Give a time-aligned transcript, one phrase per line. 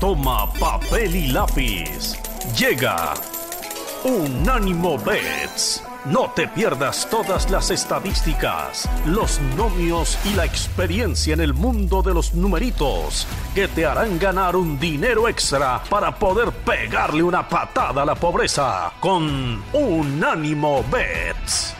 [0.00, 2.16] Toma papel y lápiz.
[2.56, 3.14] Llega
[4.04, 5.82] Unánimo Bets.
[6.04, 12.14] No te pierdas todas las estadísticas, los nomios y la experiencia en el mundo de
[12.14, 13.26] los numeritos
[13.56, 18.92] que te harán ganar un dinero extra para poder pegarle una patada a la pobreza
[19.00, 21.77] con Unánimo Bets.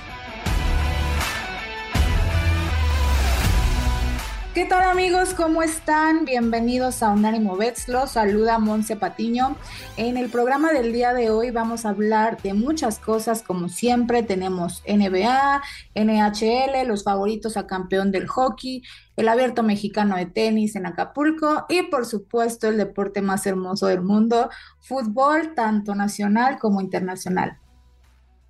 [4.59, 5.35] ¿Qué tal amigos?
[5.35, 6.25] ¿Cómo están?
[6.25, 7.87] Bienvenidos a Unánimo Bets.
[8.09, 9.55] Saluda Monse Patiño.
[9.97, 14.25] En el programa del día de hoy vamos a hablar de muchas cosas como siempre.
[14.25, 15.63] Tenemos NBA,
[15.95, 18.83] NHL, los favoritos a campeón del hockey,
[19.15, 24.03] el abierto mexicano de tenis en Acapulco y por supuesto el deporte más hermoso del
[24.03, 24.51] mundo,
[24.81, 27.61] fútbol tanto nacional como internacional.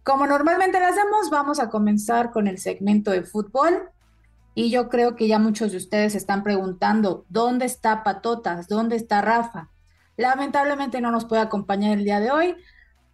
[0.05, 3.91] Como normalmente lo hacemos, vamos a comenzar con el segmento de fútbol.
[4.59, 8.67] Y yo creo que ya muchos de ustedes están preguntando, ¿dónde está Patotas?
[8.67, 9.69] ¿Dónde está Rafa?
[10.17, 12.57] Lamentablemente no nos puede acompañar el día de hoy,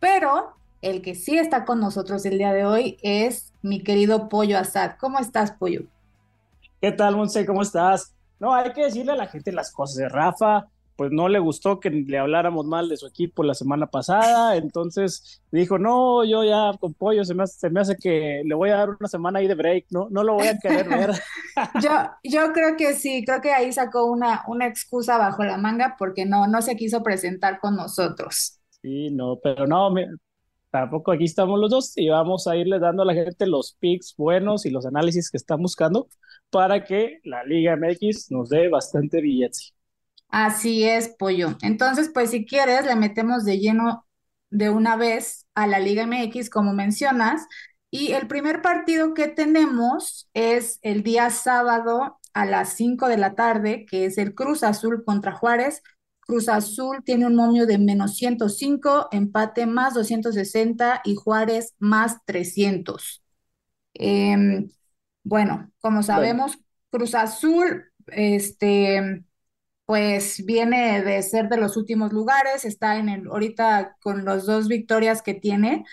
[0.01, 4.57] pero el que sí está con nosotros el día de hoy es mi querido Pollo
[4.57, 4.93] Asad.
[4.99, 5.83] ¿Cómo estás, Pollo?
[6.81, 7.45] ¿Qué tal, Monse?
[7.45, 8.15] ¿Cómo estás?
[8.41, 11.91] No, hay que decirle a la gente las cosas Rafa pues no le gustó que
[11.91, 16.95] le habláramos mal de su equipo la semana pasada, entonces dijo, no, yo ya con
[16.95, 19.49] pollo se me, hace, se me hace que le voy a dar una semana ahí
[19.49, 21.11] de break, no, no lo voy a querer ver.
[21.83, 21.91] yo,
[22.23, 26.25] yo creo que sí, creo que ahí sacó una, una excusa bajo la manga porque
[26.25, 28.61] no, no se quiso presentar con nosotros.
[28.83, 29.95] Sí, no, pero no,
[30.71, 34.15] tampoco aquí estamos los dos y vamos a irle dando a la gente los picks
[34.17, 36.09] buenos y los análisis que están buscando
[36.51, 39.74] para que la Liga MX nos dé bastante billete.
[40.37, 41.57] Así es, pollo.
[41.63, 44.05] Entonces, pues si quieres, le metemos de lleno
[44.51, 47.47] de una vez a la Liga MX, como mencionas.
[47.89, 53.37] Y el primer partido que tenemos es el día sábado a las 5 de la
[53.37, 55.85] tarde, que es el Cruz Azul contra Juárez.
[56.19, 63.23] Cruz Azul tiene un momio de menos 105, empate más 260 y Juárez más 300.
[63.95, 64.69] Em,
[65.23, 66.59] bueno, como sabemos,
[66.91, 69.25] Cruz Azul, este
[69.87, 74.69] pues viene de ser de los últimos lugares, está en el, ahorita con las dos
[74.69, 75.85] victorias que tiene,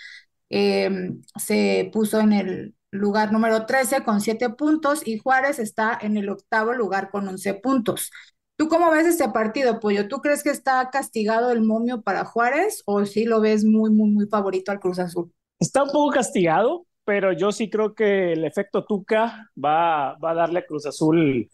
[0.50, 6.16] em, se puso en el lugar número 13 con 7 puntos y Juárez está en
[6.16, 8.10] el octavo lugar con 11 puntos.
[8.56, 10.08] ¿Tú cómo ves este partido, Pollo?
[10.08, 14.10] ¿Tú crees que está castigado el momio para Juárez o sí lo ves muy, muy,
[14.10, 15.32] muy favorito al Cruz Azul?
[15.58, 20.34] Está un poco castigado, pero yo sí creo que el efecto Tuca va, va a
[20.34, 21.48] darle a Cruz Azul,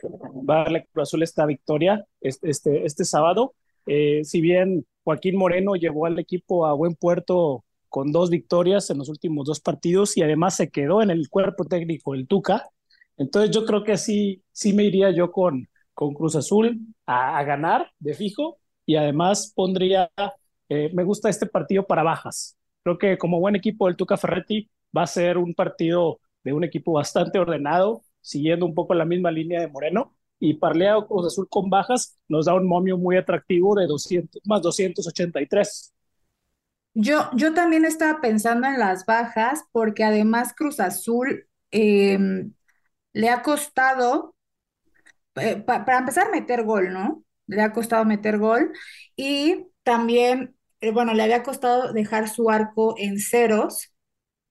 [0.48, 3.54] va a darle a Cruz Azul esta victoria este, este, este sábado.
[3.86, 8.98] Eh, si bien Joaquín Moreno llevó al equipo a buen puerto con dos victorias en
[8.98, 12.69] los últimos dos partidos y además se quedó en el cuerpo técnico el Tuca.
[13.16, 17.91] Entonces yo creo que sí, sí me iría yo con, con Cruz Azul a, ganar
[17.98, 20.10] de fijo y además pondría,
[20.69, 22.56] eh, me gusta este partido para bajas.
[22.82, 26.65] Creo que como buen equipo del Tuca Ferretti va a ser un partido de un
[26.65, 30.15] equipo bastante ordenado, siguiendo un poco la misma línea de Moreno.
[30.41, 34.62] Y Parlea Cruz Azul con bajas nos da un momio muy atractivo de 200, más
[34.62, 35.93] 283.
[36.94, 42.53] Yo, yo también estaba pensando en las bajas porque además Cruz Azul em,
[43.12, 44.34] le ha costado,
[45.37, 47.25] eh, para empezar, meter gol, ¿no?
[47.47, 48.72] Le ha costado meter gol
[49.16, 53.93] y también, eh, bueno, le había costado dejar su arco en ceros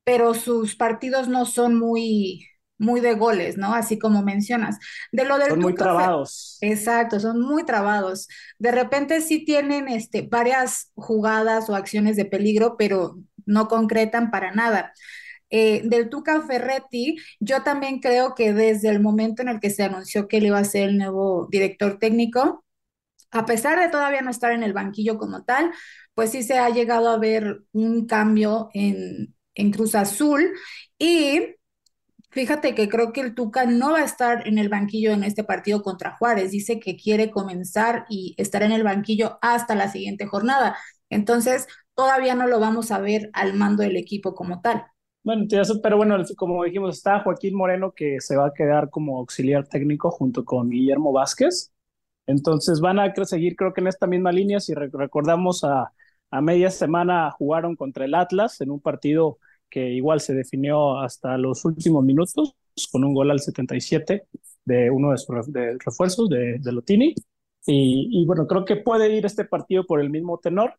[0.08, 2.48] pero sus partidos no son muy,
[2.78, 3.74] muy de goles, ¿no?
[3.74, 4.78] Así como mencionas.
[5.12, 6.58] De lo del son muy trabados.
[6.62, 8.30] Exacto, son muy trabados.
[8.58, 14.54] De repente sí tienen este, varias jugadas o acciones de peligro, pero no concretan para
[14.54, 14.94] nada.
[15.50, 19.84] Eh, del Tuca Ferretti, yo también creo que desde el momento en el que se
[19.84, 22.64] anunció que él iba a ser el nuevo director técnico,
[23.32, 25.74] a pesar de todavía no estar en el banquillo como tal,
[26.14, 30.54] pues sí se ha llegado a ver un cambio en, en Cruz Azul
[30.98, 31.56] y
[32.30, 35.44] fíjate que creo que el Tuca no va a estar en el banquillo en este
[35.44, 36.52] partido contra Juárez.
[36.52, 40.78] Dice que quiere comenzar y estar en el banquillo hasta la siguiente jornada.
[41.10, 44.86] Entonces, todavía no lo vamos a ver al mando del equipo como tal.
[45.24, 45.46] Bueno,
[45.84, 50.10] pero bueno, como dijimos, está Joaquín Moreno que se va a quedar como auxiliar técnico
[50.10, 51.74] junto con Guillermo Vázquez.
[52.28, 55.92] Entonces van a seguir, creo que en esta misma línea, si recordamos a,
[56.32, 61.38] a media semana jugaron contra el Atlas en un partido que igual se definió hasta
[61.38, 62.56] los últimos minutos
[62.92, 64.28] con un gol al 77
[64.66, 65.36] de uno de sus
[65.86, 67.14] refuerzos de, de Lotini.
[67.66, 70.76] Y, y, bueno, creo que puede ir este partido por el mismo tenor,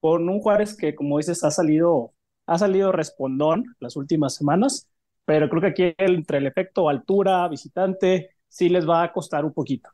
[0.00, 2.14] con un Juárez que, como dices, ha salido,
[2.46, 4.88] ha salido respondón las últimas semanas,
[5.26, 9.52] pero creo que aquí entre el efecto altura, visitante, sí les va a costar un
[9.52, 9.90] poquito.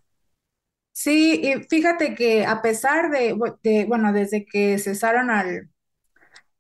[0.93, 5.69] Sí, y fíjate que a pesar de, de, bueno, desde que cesaron al,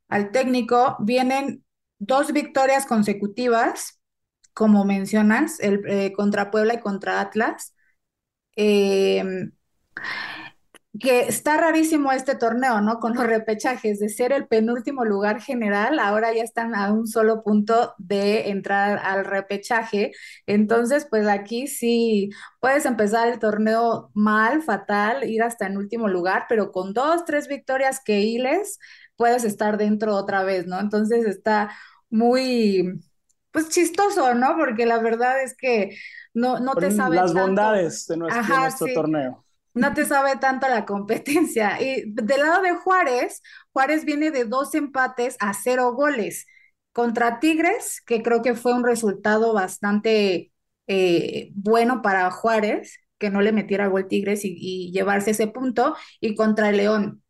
[0.08, 1.64] al técnico, vienen
[1.98, 4.00] dos victorias consecutivas,
[4.54, 7.74] como mencionas, el, eh, contra Puebla y contra Atlas.
[8.56, 9.52] Em,
[10.98, 13.00] que está rarísimo este torneo, ¿no?
[13.00, 17.42] Con los repechajes, de ser el penúltimo lugar general, ahora ya están a un solo
[17.42, 20.12] punto de entrar al repechaje.
[20.46, 26.46] Entonces, pues aquí sí puedes empezar el torneo mal, fatal, ir hasta en último lugar,
[26.48, 28.78] pero con dos, tres victorias que hiles,
[29.16, 30.80] puedes estar dentro otra vez, ¿no?
[30.80, 31.70] Entonces está
[32.10, 33.00] muy,
[33.50, 34.56] pues chistoso, ¿no?
[34.56, 35.96] Porque la verdad es que
[36.34, 37.54] no, no te sabe las tanto.
[37.54, 39.44] bondades de nuestro, de Ajá, nuestro sí torneo.
[39.74, 41.80] no te sabe tanto la competencia.
[41.82, 43.42] Y del lado de Juárez,
[43.72, 46.46] Juárez viene de dos empates a cero goles
[46.92, 50.52] contra Tigres, que creo que fue un resultado bastante
[50.86, 55.96] eh, bueno para Juárez, que no le metiera gol Tigres y, y llevarse ese punto,
[56.20, 57.22] y contra León.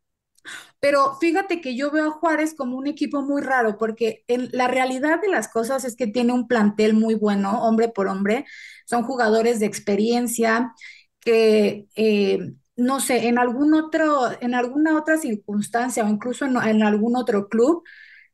[0.81, 4.69] Pero fíjate que yo veo a Juárez como un equipo muy raro, porque en la
[4.69, 8.45] realidad de las cosas es que tiene un plantel muy bueno, hombre por hombre,
[8.87, 10.73] son jugadores de experiencia
[11.21, 16.83] que, eh, no sé, en algún otro, en alguna otra circunstancia o incluso en, en
[16.83, 17.83] algún otro club,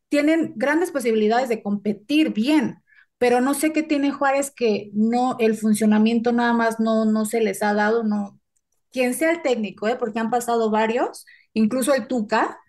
[0.09, 2.83] tienen grandes posibilidades de competir bien.
[3.17, 7.41] Pero no sé qué tiene Juárez que no, el funcionamiento nada más no, no se
[7.41, 8.39] les ha dado, no,
[8.91, 9.95] quien sea el técnico, ¿eh?
[9.97, 12.59] porque han pasado varios, incluso el Tuca,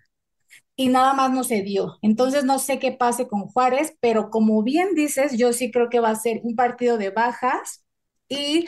[0.76, 1.98] y nada más no se dio.
[2.02, 6.00] Entonces no sé qué pase con Juárez, pero como bien dices, yo sí creo que
[6.00, 7.84] va a ser un partido de bajas
[8.28, 8.66] y,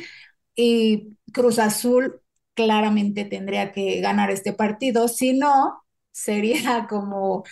[0.55, 2.21] y Cruz Azul
[2.55, 5.83] claramente tendría que ganar este partido, si no,
[6.13, 7.45] sería como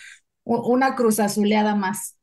[0.45, 2.17] una Cruz Azuleada más.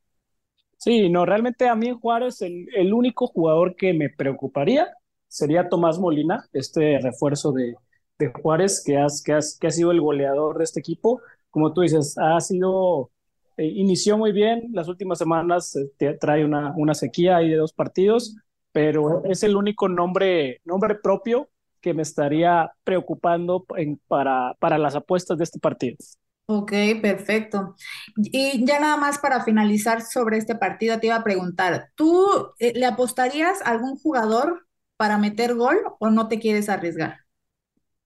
[0.77, 4.87] Sí, no, realmente a mí Juárez el, el único jugador que me preocuparía
[5.27, 7.75] sería Tomás Molina, este refuerzo de,
[8.19, 11.21] de Juárez que, has, que, has, que ha sido el goleador de este equipo.
[11.49, 13.11] Como tú dices, ha sido,
[13.57, 17.73] eh, inició muy bien, las últimas semanas eh, trae una, una sequía ahí de dos
[17.73, 18.35] partidos,
[18.71, 21.49] pero es el único nombre, nombre propio
[21.81, 25.97] que me estaría preocupando en- para, para las apuestas de este partido.
[26.45, 26.71] Ok,
[27.01, 27.75] perfecto.
[28.17, 32.27] Y ya nada más para finalizar sobre este partido, te iba a preguntar, ¿tú
[32.59, 34.67] eh, le apostarías a algún jugador
[34.97, 37.22] para meter gol o no te quieres arriesgar?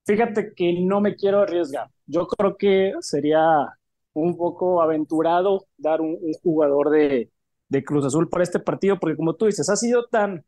[0.07, 1.89] Fíjate que no me quiero arriesgar.
[2.05, 3.77] Yo creo que sería
[4.13, 7.29] un poco aventurado dar un, jugador de,
[7.67, 10.45] de Cruz Azul para este partido, porque como tú dices, ha sido tan,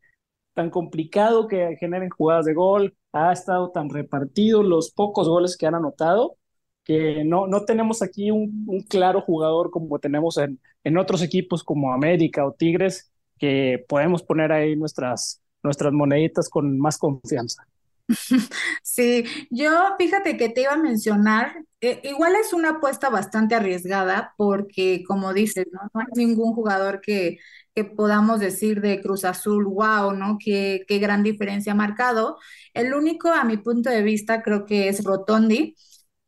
[0.54, 5.66] tan complicado que generen jugadas de gol, ha estado tan repartido los pocos goles que
[5.66, 6.38] han anotado,
[6.82, 11.62] que no, no tenemos aquí un, un claro jugador como tenemos en, en otros equipos
[11.62, 17.66] como América o Tigres, que podemos poner ahí nuestras, nuestras moneditas con más confianza.
[18.82, 24.34] Sí, yo fíjate que te iba a mencionar, eh, igual es una apuesta bastante arriesgada
[24.36, 25.80] porque como dices, ¿no?
[25.94, 27.38] No hay ningún jugador que,
[27.74, 30.38] que podamos decir de Cruz Azul, wow, ¿no?
[30.44, 32.38] Qué, qué gran diferencia ha marcado.
[32.74, 35.76] El único, a mi punto de vista, creo que es Rotondi,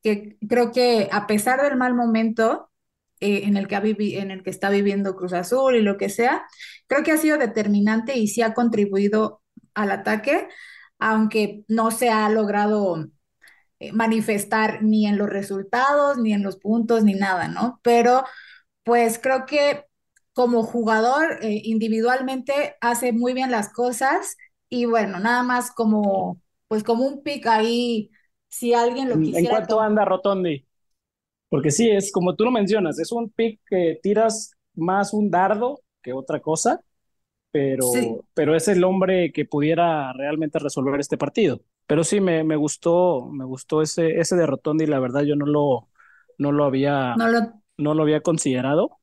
[0.02, 2.70] que creo que a pesar del mal momento
[3.20, 6.08] eh, en el que ha en el que está viviendo Cruz Azul y lo que
[6.08, 6.44] sea,
[6.86, 9.42] creo que ha sido determinante y sí ha contribuido
[9.74, 10.48] al ataque
[11.10, 13.08] aunque no se ha logrado
[13.80, 17.80] eh, manifestar ni en los resultados, ni en los puntos, ni nada, ¿no?
[17.82, 18.24] Pero
[18.84, 19.86] pues creo que
[20.34, 24.36] como jugador eh, individualmente hace muy bien las cosas
[24.70, 28.10] y bueno, nada más como, pues como un pick ahí,
[28.48, 29.80] si alguien lo ¿En, en quisiera cuánto tomar.
[29.80, 30.66] anda Rotondi?
[31.48, 35.82] Porque sí, es como tú lo mencionas, es un pick que tiras más un dardo
[36.02, 36.82] que otra cosa,
[37.78, 41.60] Sí, pero, pero es el hombre que pudiera realmente resolver este partido.
[41.86, 45.46] Pero sí, me, me gustó, me gustó ese, ese de Rotondi, la verdad yo no
[45.46, 45.88] lo,
[46.38, 47.62] no lo había, no lo...
[47.78, 48.98] no lo había considerado,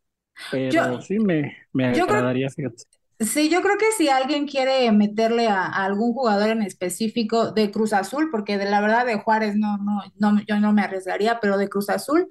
[0.70, 2.84] Yo, pero sí me, me yo creo, agradaría, fíjate.
[3.20, 7.72] Sí, yo creo que si alguien quiere meterle a, a algún jugador en específico de
[7.72, 11.39] Cruz Azul, porque de la verdad de Juárez no, no, no, yo no me arriesgaría,
[11.41, 12.27] pero de Cruz Azul,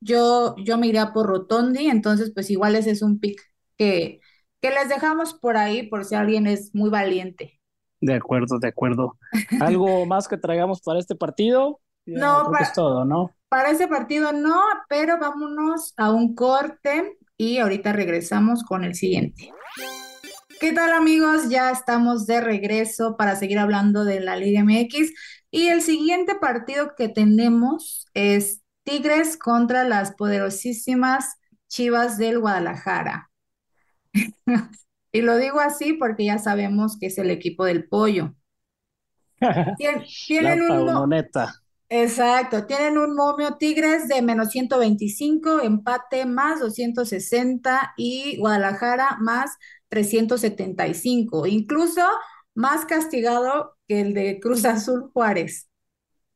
[0.00, 3.40] yo, yo me iría por Rotondi, entonces pues igual ese es un pick
[3.78, 4.20] que,
[4.60, 7.60] que les dejamos por ahí por si alguien es muy valiente.
[8.00, 9.16] De acuerdo, de acuerdo.
[9.60, 11.80] ¿Algo más que traigamos para este partido?
[12.06, 13.34] Ya, No, que es para, todo, ¿no?
[13.48, 19.52] para ese partido no, pero vámonos a un corte y ahorita regresamos con el siguiente.
[20.60, 21.48] ¿Qué tal amigos?
[21.48, 25.12] Ya estamos de regreso para seguir hablando de la Liga MX
[25.50, 31.36] y el siguiente partido que tenemos es Tigres contra las poderosísimas
[31.68, 33.27] Chivas del Guadalajara.
[35.10, 38.34] Y lo digo así porque ya sabemos que es el equipo del pollo.
[40.26, 41.24] tienen un
[41.90, 49.56] Exacto, tienen un momio Tigres de menos 125, empate más 260 y Guadalajara más
[49.88, 52.02] 375, incluso
[52.54, 55.70] más castigado que el de Cruz Azul Juárez.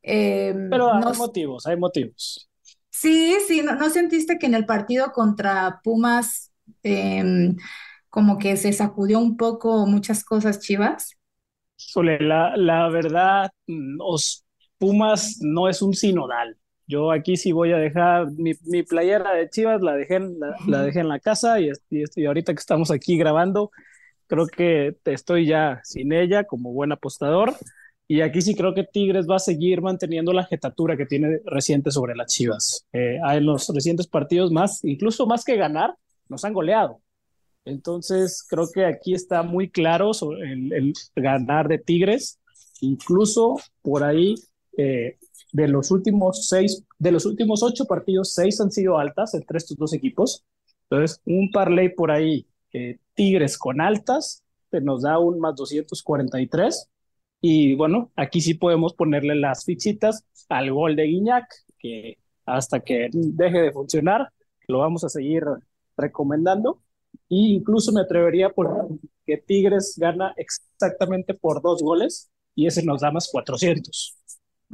[0.01, 2.49] Em, Pero hay motivos, hay motivos.
[2.89, 6.52] Sí, sí, ¿no, sentiste que en el partido contra Pumas
[6.83, 7.55] em,
[8.09, 11.17] como que se sacudió un poco muchas cosas Chivas?
[11.95, 13.51] la, la verdad,
[13.99, 14.45] os,
[14.77, 16.57] Pumas no es un sinodal.
[16.87, 20.83] Yo aquí sí voy a dejar mi, mi playera de Chivas, la dejé en la,
[20.83, 23.71] dejé en la casa y, y, ahorita que estamos aquí grabando,
[24.27, 27.55] creo que estoy ya sin ella como buen apostador.
[28.09, 31.89] Y aquí sí creo que Tigres va a seguir manteniendo la jetatura que tiene reciente
[31.89, 32.85] sobre las Chivas.
[32.91, 35.95] Eh, en los recientes partidos más, incluso más que ganar,
[36.29, 37.01] nos han goleado.
[37.65, 40.11] Entonces, creo que aquí está muy claro
[40.41, 42.39] el, ganar de Tigres.
[42.81, 44.35] Incluso por ahí,
[44.77, 45.17] eh,
[45.53, 49.77] de los últimos seis, de los últimos ocho partidos, seis han sido altas entre estos
[49.77, 50.43] dos equipos.
[50.89, 54.43] Entonces, un parlay por ahí, eh, Tigres con altas,
[54.81, 56.89] nos da un más 243.
[57.41, 61.45] Y bueno, aquí sí podemos ponerle las fichitas al gol de Guiñac,
[61.77, 64.31] que hasta que deje de funcionar,
[64.67, 65.43] lo vamos a seguir
[65.97, 66.81] recomendando.
[67.27, 68.89] Y incluso me atrevería por
[69.25, 74.17] que Tigres gana exactamente por dos goles y ese nos da más 400.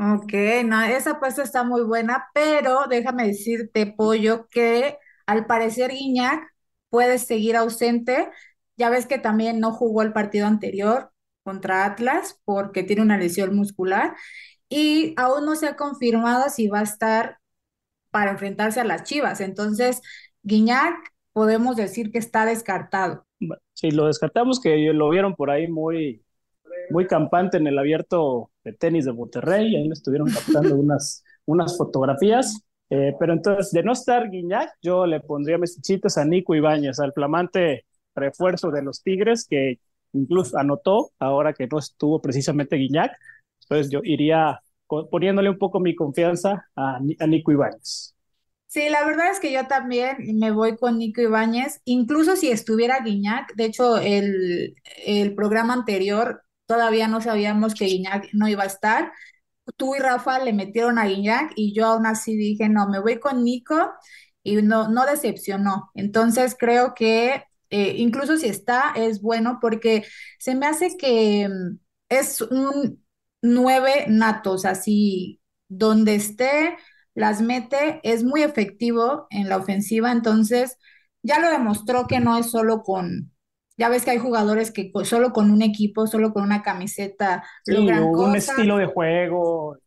[0.02, 0.32] Ok,
[0.66, 6.42] no, esa apuesta está muy buena, pero déjame decirte, Pollo, que al parecer Guiñac
[6.90, 8.30] puede seguir ausente.
[8.78, 11.12] Ya ves que también no jugó el partido anterior
[11.44, 14.16] contra Atlas porque tiene una lesión muscular
[14.70, 17.40] y aún no se ha confirmado si va a estar
[18.12, 19.42] para enfrentarse a las Chivas.
[19.42, 20.02] Entonces,
[20.44, 23.26] Guiñac podemos decir que está descartado.
[23.74, 26.24] Sí, lo descartamos, que lo vieron por ahí muy,
[26.90, 31.78] muy campante en el abierto de tenis de Monterrey, ahí me estuvieron captando unas, unas
[31.78, 32.64] fotografías.
[32.90, 37.00] Eh, pero entonces, de no estar Guiñac, yo le pondría mis fichitas a Nico Ibáñez,
[37.00, 39.80] al flamante refuerzo de los Tigres, que
[40.14, 43.12] incluso anotó ahora que no estuvo precisamente Guiñac.
[43.64, 44.60] Entonces, yo iría
[45.12, 48.16] poniéndole un poco mi confianza a, a Nico Ibáñez.
[48.70, 53.00] Sí, la verdad es que yo también me voy con Nico Ibáñez, incluso si estuviera
[53.04, 54.76] Guiñac, de hecho el,
[55.08, 59.12] el programa anterior todavía no sabíamos que Guiñac no iba a estar,
[59.78, 63.20] tú y Rafa le metieron a Guiñac y yo aún así dije, no, me voy
[63.20, 63.76] con Nico
[64.44, 65.92] y no, no decepcionó.
[65.96, 70.06] Entonces creo que eh, incluso si está, es bueno porque
[70.40, 71.78] se me hace que mm,
[72.10, 73.04] es un
[73.42, 76.78] nueve natos, así donde esté
[77.16, 80.78] las mete, es muy efectivo en la ofensiva, entonces
[81.22, 83.32] ya lo demostró que no es solo con,
[83.78, 87.76] ya ves que hay jugadores que solo con un equipo, solo con una camiseta sí,
[87.76, 89.78] un estilo de juego.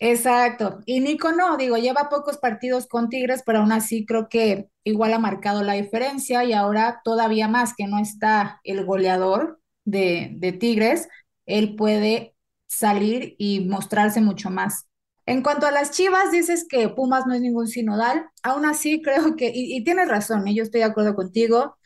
[0.00, 0.80] Exacto.
[0.84, 5.14] Y Nico no, digo, lleva pocos partidos con Tigres, pero aún así creo que igual
[5.14, 10.52] ha marcado la diferencia y ahora todavía más que no está el goleador de, de
[10.52, 11.08] Tigres,
[11.46, 12.34] él puede
[12.66, 14.87] salir y mostrarse mucho más.
[15.28, 18.30] En cuanto a las Chivas, dices que Pumas no es ningún sinodal.
[18.42, 20.54] Aún así, creo que, y, tienes razón, ¿eh?
[20.54, 21.76] yo estoy de acuerdo contigo.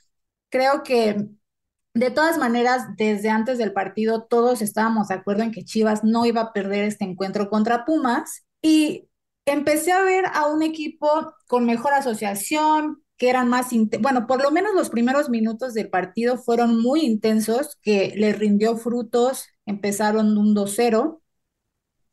[0.50, 1.26] Creo que
[1.94, 6.24] de todas maneras, desde antes del partido, todos estábamos de acuerdo en que Chivas no
[6.24, 8.44] iba a perder este encuentro contra Pumas.
[8.62, 9.08] Y
[9.44, 13.70] empecé a ver a un equipo con mejor asociación, que eran más,
[14.00, 18.76] bueno, por lo menos los primeros minutos del partido fueron muy intensos, que les rindió
[18.76, 21.21] frutos, empezaron un 2-0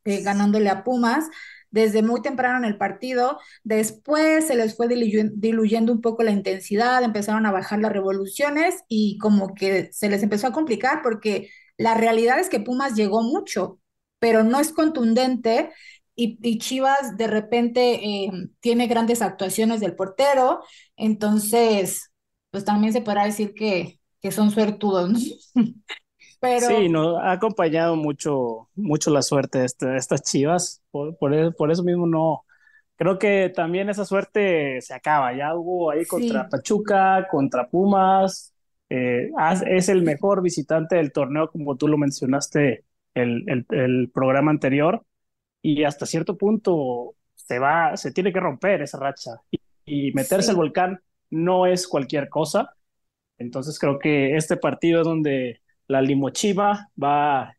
[0.05, 1.25] eh, ganándole a Pumas
[1.71, 3.39] desde muy temprano en el partido.
[3.63, 9.17] Después se les fue diluyendo un poco la intensidad, empezaron a bajar las revoluciones y
[9.19, 13.79] como que se les empezó a complicar porque la realidad es que Pumas llegó mucho,
[14.19, 15.71] pero no es contundente.
[16.15, 20.61] Y, Chivas de repente eh, tiene grandes actuaciones del portero,
[20.97, 22.11] entonces,
[22.51, 25.51] pues también se podrá decir que, que son suertudos.
[26.41, 30.81] Sí, nos ha acompañado mucho, mucho la suerte de, este, estas chivas.
[30.91, 32.45] Por, e, por, eso mismo no.
[32.95, 35.35] Creo que también esa suerte se acaba.
[35.35, 38.53] Ya hubo ahí contra Pachuca, contra Pumas.
[38.89, 39.31] Eh,
[39.67, 45.05] es el mejor visitante del torneo, como tú lo mencionaste el, el, el programa anterior.
[45.61, 47.15] Y hasta cierto punto
[47.49, 49.41] se va, se tiene que romper esa racha.
[49.85, 52.75] Y, meterse al volcán no es cualquier cosa.
[53.37, 57.53] Entonces creo que este partido es donde la Limochiva va,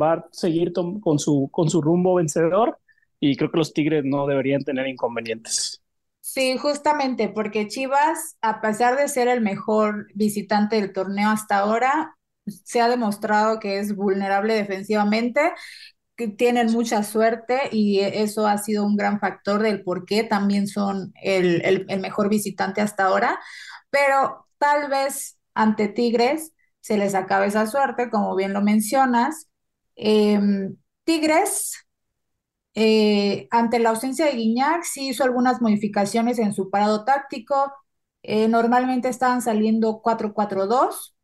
[0.00, 2.78] va a seguir con su, con su rumbo vencedor
[3.20, 5.82] y creo que los Tigres no deberían tener inconvenientes.
[6.20, 12.16] Sí, justamente porque Chivas, a pesar de ser el mejor visitante del torneo hasta ahora,
[12.64, 15.52] se ha demostrado que es vulnerable defensivamente,
[16.16, 20.66] que tienen mucha suerte y eso ha sido un gran factor del por qué también
[20.68, 23.40] son el, el mejor visitante hasta ahora,
[23.90, 29.48] pero tal vez ante Tigres se les acabe esa suerte, como bien lo mencionas.
[29.96, 31.86] Em, Tigres,
[32.74, 37.72] eh, ante la ausencia de Guiñac, sí hizo algunas modificaciones en su parado táctico.
[38.22, 41.14] Eh, normalmente estaban saliendo 4-4-2,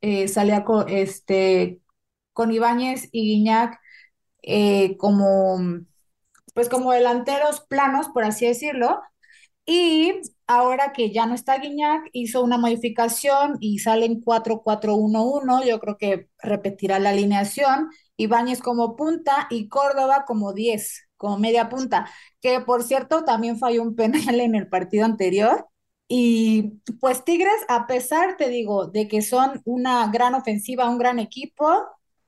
[0.00, 1.80] eh, salía con, este,
[2.32, 3.80] con Ibáñez y Guiñac
[4.98, 5.58] como,
[6.54, 9.00] pues como delanteros planos, por así decirlo.
[9.66, 10.14] Y
[10.54, 15.64] ahora que ya no está Guiñac, hizo una modificación y salen 4-4-1-1.
[15.64, 17.90] Yo creo que repetirá la alineación.
[18.16, 22.08] Ibáñez como punta y Córdoba como 10, como media punta.
[22.40, 25.66] Que por cierto también falló un penal en el partido anterior.
[26.08, 31.18] Y pues Tigres, a pesar, te digo, de que son una gran ofensiva, un gran
[31.18, 31.66] equipo,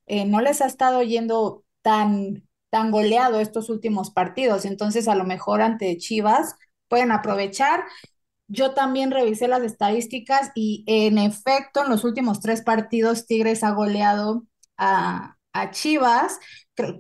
[0.07, 4.65] eh, no les ha estado yendo tan, tan goleado estos últimos partidos.
[4.65, 6.57] Entonces, a lo mejor ante Chivas
[6.89, 7.85] pueden aprovechar.
[8.49, 13.71] Yo también revisé las estadísticas y en efecto en los últimos tres partidos Tigres ha
[13.73, 14.45] goleado
[14.77, 16.39] a, a Chivas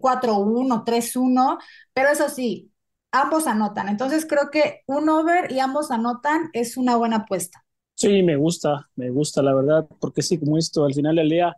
[0.00, 1.58] 4-1, 3-1,
[1.92, 2.72] pero eso sí,
[3.12, 3.88] ambos anotan.
[3.88, 7.64] Entonces creo que un over y ambos anotan es una buena apuesta.
[7.96, 11.54] Sí, me gusta, me gusta la verdad, porque sí, como esto, al final del día,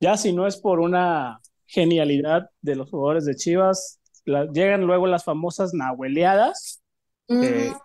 [0.00, 4.00] ya si no es por una genialidad de los jugadores de Chivas,
[4.54, 6.79] llegan luego las famosas nahueleadas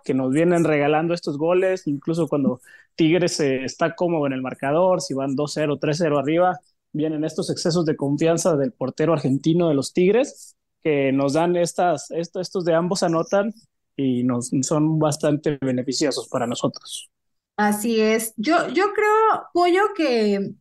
[0.03, 2.61] que nos vienen regalando estos goles, incluso cuando
[2.95, 6.59] Tigres está cómodo en el marcador, si van 2-0, 3-0 arriba,
[6.91, 12.09] vienen estos excesos de confianza del portero argentino de los Tigres, que nos dan estas,
[12.11, 13.53] estos de ambos anotan
[13.95, 17.09] y nos son bastante beneficiosos para nosotros.
[17.57, 18.33] Así es.
[18.37, 20.55] Yo, yo creo, Pollo, que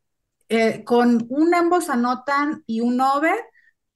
[0.48, 3.36] eh, con un ambos anotan y un over,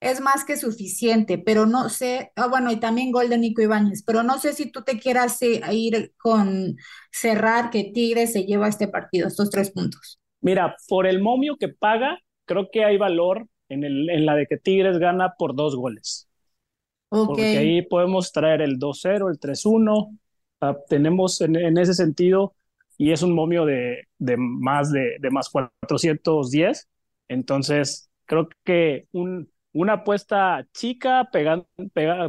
[0.00, 4.04] es más que suficiente, pero no sé, ah, bueno, y también gol de Nico Ibáñez,
[4.04, 6.76] pero no sé si tú te quieras eh, ir con
[7.10, 10.20] cerrar que Tigres se lleva este partido, estos tres puntos.
[10.40, 14.46] Mira, por el momio que paga, creo que hay valor en, el, en la de
[14.46, 16.28] que Tigres gana por dos goles.
[17.08, 20.18] Porque ahí podemos traer el 2-0, el 3-1,
[20.60, 22.54] ah, tenemos en, en, ese sentido,
[22.98, 26.86] y es un momio de, de más de, de más 410,
[27.28, 31.28] entonces creo que un una apuesta chica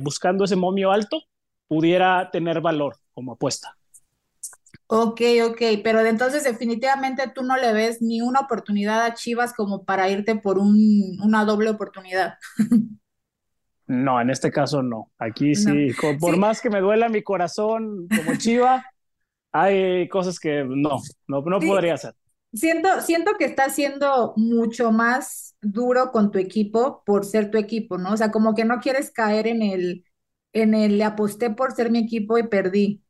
[0.02, 1.22] buscando ese momio alto
[1.68, 3.76] pudiera tener valor como apuesta.
[4.88, 9.86] Ok, ok, pero entonces definitivamente tú no le ves ni una oportunidad a Chivas como
[9.86, 12.36] para irte por una doble oportunidad.
[13.90, 15.12] No, en este caso no.
[15.18, 15.88] Aquí sí,
[16.20, 18.86] por más que me duela mi corazón como Chiva,
[19.52, 22.14] hay cosas que no, no, no podría hacer.
[22.52, 27.98] Siento, siento que está siendo mucho más duro con tu equipo por ser tu equipo,
[27.98, 28.14] ¿no?
[28.14, 30.04] O sea, como que no quieres caer en el,
[30.54, 33.04] en el le aposté por ser mi equipo y perdí.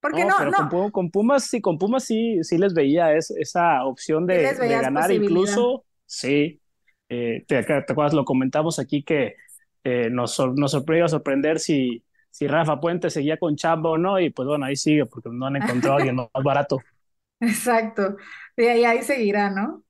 [0.00, 0.90] Porque no, no.
[0.92, 6.60] Con, Pumas sí, con Pumas sí, sí les veía esa opción de, ganar incluso, sí.
[7.08, 9.36] Eh, te, acuerdas, lo comentamos aquí que
[9.82, 14.30] eh, nos, nos sorprendió sorprender si, si Rafa Puente seguía con Chamba o no, y
[14.30, 16.80] pues bueno, ahí sigue, porque no han encontrado a alguien más barato.
[17.40, 18.16] Exacto.
[18.56, 19.84] Y ahí, ahí seguirá, ¿no?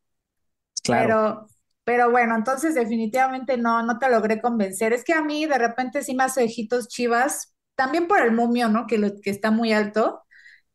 [0.83, 1.07] Claro.
[1.07, 1.47] Pero,
[1.85, 4.93] pero bueno, entonces definitivamente no, no te logré convencer.
[4.93, 8.69] Es que a mí de repente sí me hace ojitos chivas, también por el momio,
[8.69, 8.87] ¿no?
[8.87, 10.23] Que, lo, que está muy alto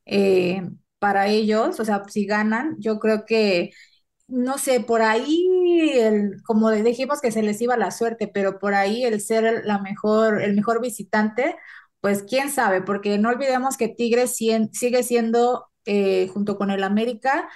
[0.06, 0.64] eh,
[1.00, 1.80] para ellos.
[1.80, 3.72] O sea, si ganan, yo creo que,
[4.28, 5.48] no sé, por ahí,
[5.96, 9.80] el, como dijimos que se les iba la suerte, pero por ahí el ser la
[9.80, 11.56] mejor, el mejor visitante,
[12.02, 17.50] pues quién sabe, porque no olvidemos que Tigres sigue siendo eh, junto con el América,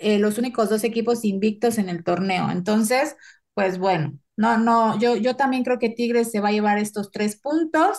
[0.00, 2.50] eh, los únicos dos equipos invictos en el torneo.
[2.50, 3.16] Entonces,
[3.54, 7.10] pues bueno, no, no, yo, yo también creo que Tigres se va a llevar estos
[7.10, 7.98] tres puntos,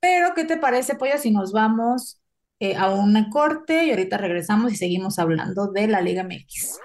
[0.00, 2.20] pero ¿qué te parece, Pollo, si nos vamos
[2.60, 6.78] eh, a una corte y ahorita regresamos y seguimos hablando de la Liga MX?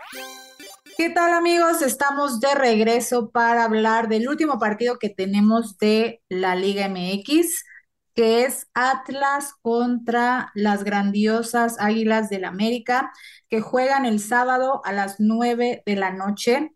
[0.97, 1.81] ¿Qué tal amigos?
[1.81, 7.63] Estamos de regreso para hablar del último partido que tenemos de la Liga MX
[8.15, 13.11] que es Atlas contra las grandiosas Águilas del América,
[13.49, 16.71] que juegan el sábado a las 9 de la noche.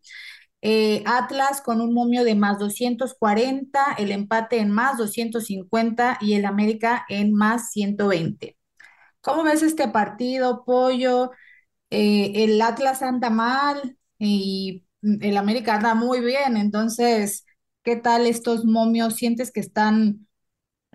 [0.62, 6.46] Eh, Atlas con un momio de más 240, el empate en más 250 y el
[6.46, 8.58] América en más 120.
[9.22, 11.32] ¿Cómo ves este partido, Pollo?
[11.90, 17.46] Eh, el Atlas anda mal y el América anda muy bien, entonces,
[17.84, 19.16] ¿qué tal estos momios?
[19.16, 20.28] ¿Sientes que están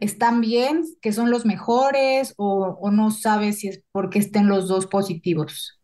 [0.01, 4.87] están bien, que son los mejores o, no sabes si es porque estén los dos
[4.87, 5.77] positivos?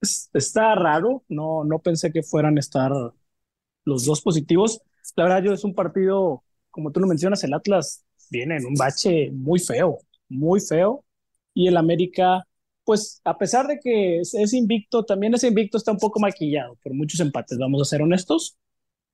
[0.00, 2.92] está raro, no, no pensé que fueran estar
[3.84, 4.80] los dos positivos.
[5.16, 8.74] La verdad, yo es un partido, como tú lo mencionas, el Atlas viene en un
[8.74, 11.04] bache muy feo, muy feo,
[11.54, 12.46] y el América,
[12.84, 16.94] pues a pesar de que es, invicto, también ese invicto está un poco maquillado por
[16.94, 18.56] muchos empates, vamos a ser honestos.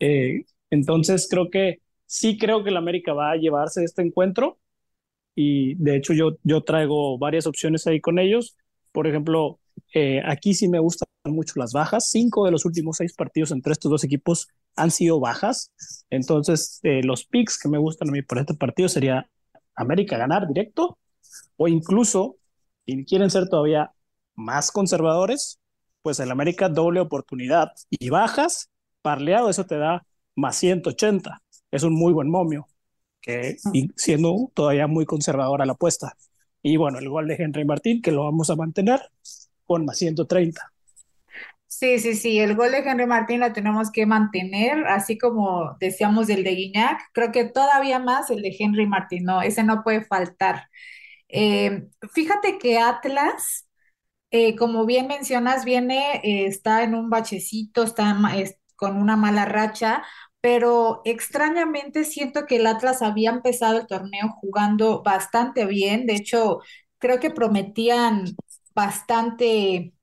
[0.01, 4.59] Eh, entonces creo que sí creo que el América va a llevarse este encuentro
[5.35, 8.57] y de hecho yo, yo traigo varias opciones ahí con ellos.
[8.93, 9.61] Por ejemplo,
[9.95, 12.11] eh, aquí sí me gustan mucho las bajas.
[12.11, 15.73] Cinco de los últimos seis partidos entre estos dos equipos han sido bajas.
[16.11, 19.29] Entonces, eh, los picks que me gustan a mí por este partido sería
[19.75, 20.99] América ganar directo
[21.57, 22.37] o incluso,
[22.87, 23.93] si quieren ser todavía
[24.35, 25.61] más conservadores,
[26.03, 28.71] pues el América doble oportunidad y bajas,
[29.03, 31.43] parleado, eso te da más 180.
[31.75, 32.69] Es un muy buen momio,
[33.21, 36.17] que y siendo todavía muy conservadora la apuesta.
[36.63, 39.01] Y bueno, el gol de Henry Martín, que lo vamos a mantener
[39.67, 40.73] con más 130.
[41.67, 46.29] Sí, sí, sí, el gol de Henry Martín lo tenemos que mantener, así como decíamos
[46.29, 50.05] del de Guiñac, creo que todavía más el de Henry Martín, no, ese no puede
[50.05, 50.69] faltar.
[51.29, 53.67] Eh, fíjate que Atlas,
[54.31, 58.17] eh, como bien mencionas, viene, eh, está en un bachecito, está
[58.77, 60.03] con una mala racha,
[60.45, 66.61] pero extrañamente siento que el Atlas había empezado el torneo jugando bastante bien, de hecho,
[66.99, 68.27] creo que prometían
[68.75, 69.95] bastante,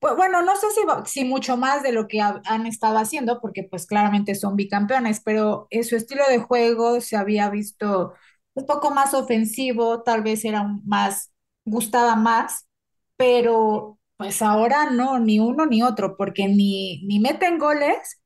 [0.00, 0.82] pues bueno, no sé si,
[1.20, 5.68] si mucho más de lo que han estado haciendo, porque pues claramente son bicampeones, pero
[5.70, 8.14] en su estilo de juego se había visto
[8.54, 11.32] un poco más ofensivo, tal vez era más,
[11.64, 12.68] gustaba más,
[13.16, 18.21] pero pues ahora no, ni uno ni otro, porque ni, ni meten goles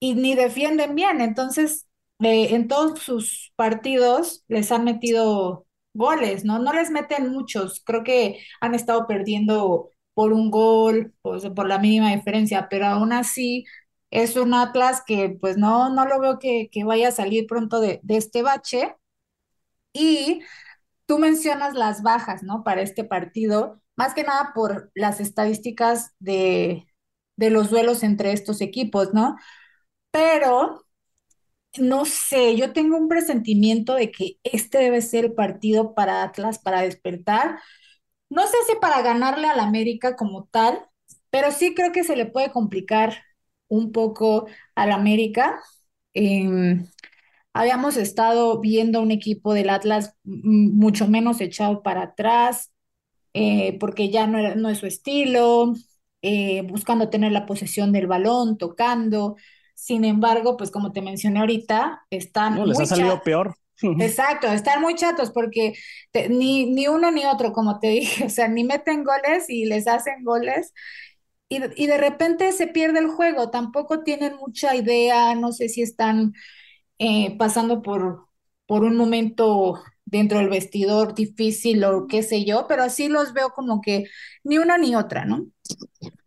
[0.00, 1.20] y ni defienden bien.
[1.20, 1.86] Entonces,
[2.20, 6.58] eh, en todos sus partidos les han metido goles, ¿no?
[6.58, 11.78] No les meten muchos, creo que han estado perdiendo por un gol, pues, por la
[11.78, 13.64] mínima diferencia, pero aún así
[14.10, 17.80] es un Atlas que pues no, no lo veo que, que vaya a salir pronto
[17.80, 18.94] de, de este bache.
[19.92, 20.42] Y
[21.06, 22.64] tú mencionas las bajas, ¿no?
[22.64, 26.86] Para este partido, más que nada por las estadísticas de,
[27.36, 29.36] de los duelos entre estos equipos, ¿no?
[30.16, 30.82] Pero
[31.78, 36.58] no sé, yo tengo un presentimiento de que este debe ser el partido para Atlas
[36.58, 37.60] para despertar.
[38.30, 40.80] No sé si para ganarle al América como tal,
[41.30, 43.14] pero sí creo que se le puede complicar
[43.68, 45.60] un poco al América.
[46.14, 46.86] Em,
[47.52, 52.72] habíamos estado viendo un equipo del Atlas mucho menos echado para atrás,
[53.34, 55.74] eh, porque ya no, no es su estilo,
[56.22, 59.36] eh, buscando tener la posesión del balón, tocando.
[59.76, 63.54] Sin embargo, pues como te mencioné ahorita, están no, les ha salido peor.
[63.82, 65.74] Exacto, están muy chatos porque
[66.30, 69.86] ni, ni uno ni otro, como te dije, o sea, ni meten goles y les
[69.86, 70.72] hacen goles.
[71.50, 75.82] Y, y de repente se pierde el juego, tampoco tienen mucha idea, no sé si
[75.82, 76.32] están
[76.98, 78.26] eh, pasando por,
[78.66, 83.50] por un momento dentro del vestidor difícil o qué sé yo, pero así los veo
[83.50, 84.04] como que
[84.42, 85.46] ni una ni otra, ¿no?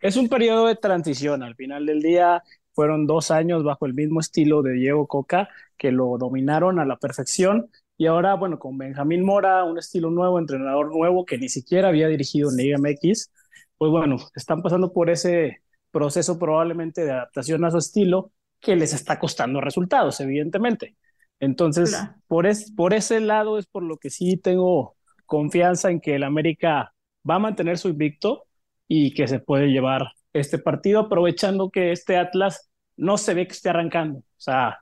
[0.02, 2.44] Es un periodo de transición, al final del día
[2.80, 6.96] fueron dos años bajo el mismo estilo de Diego Coca, que lo dominaron a la
[6.96, 7.70] perfección.
[7.98, 12.08] Y ahora, bueno, con Benjamín Mora, un estilo nuevo, entrenador nuevo que ni siquiera había
[12.08, 13.34] dirigido en Liga MX,
[13.78, 15.62] pues bueno, están pasando por ese
[15.92, 20.96] proceso probablemente de adaptación a su estilo que les está costando resultados, evidentemente.
[21.42, 26.16] Entonces, por, es, por ese lado es por lo que sí tengo confianza en que
[26.16, 26.94] el América
[27.30, 28.46] va a mantener su invicto
[28.88, 32.69] y que se puede llevar este partido, aprovechando que este Atlas
[33.00, 34.20] no se ve que esté arrancando.
[34.20, 34.80] O sea,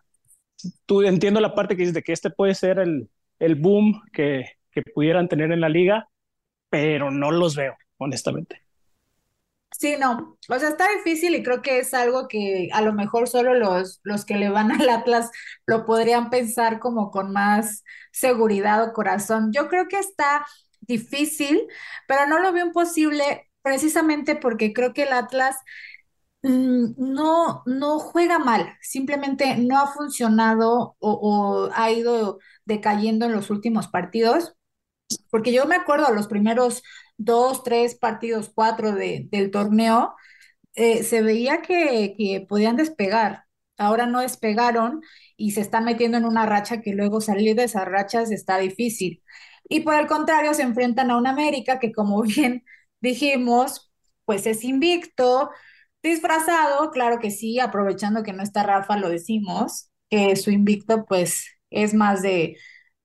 [0.85, 4.45] tú entiendo la parte que dices de que este puede ser el, el boom que,
[4.71, 6.09] que pudieran tener en la liga,
[6.69, 8.61] pero no los veo, honestamente.
[9.79, 13.27] Sí, no, o sea, está difícil y creo que es algo que a lo mejor
[13.27, 15.29] solo los, los que le van al Atlas
[15.67, 19.51] lo podrían pensar como con más seguridad o corazón.
[19.53, 20.45] Yo creo que está
[20.81, 21.67] difícil,
[22.07, 25.57] pero no lo veo imposible precisamente porque creo que el Atlas
[26.43, 33.49] Mm, no, no juega mal, simplemente no ha funcionado o, ha ido decayendo en los
[33.49, 34.53] últimos partidos,
[35.31, 36.83] porque yo me acuerdo los primeros
[37.17, 40.15] dos, tres partidos, cuatro de, del torneo,
[40.75, 43.45] eh, se veía que, que podían despegar,
[43.77, 45.01] ahora no despegaron
[45.37, 49.23] y se están metiendo en una racha que luego salir de esas rachas está difícil.
[49.69, 52.63] Y por el contrario, se enfrentan a un América que, como bien
[53.01, 53.91] dijimos,
[54.25, 55.49] pues es invicto,
[56.03, 61.47] Disfrazado, claro que sí, aprovechando que no está Rafa, lo decimos, que su invicto pues
[61.69, 62.57] es más de,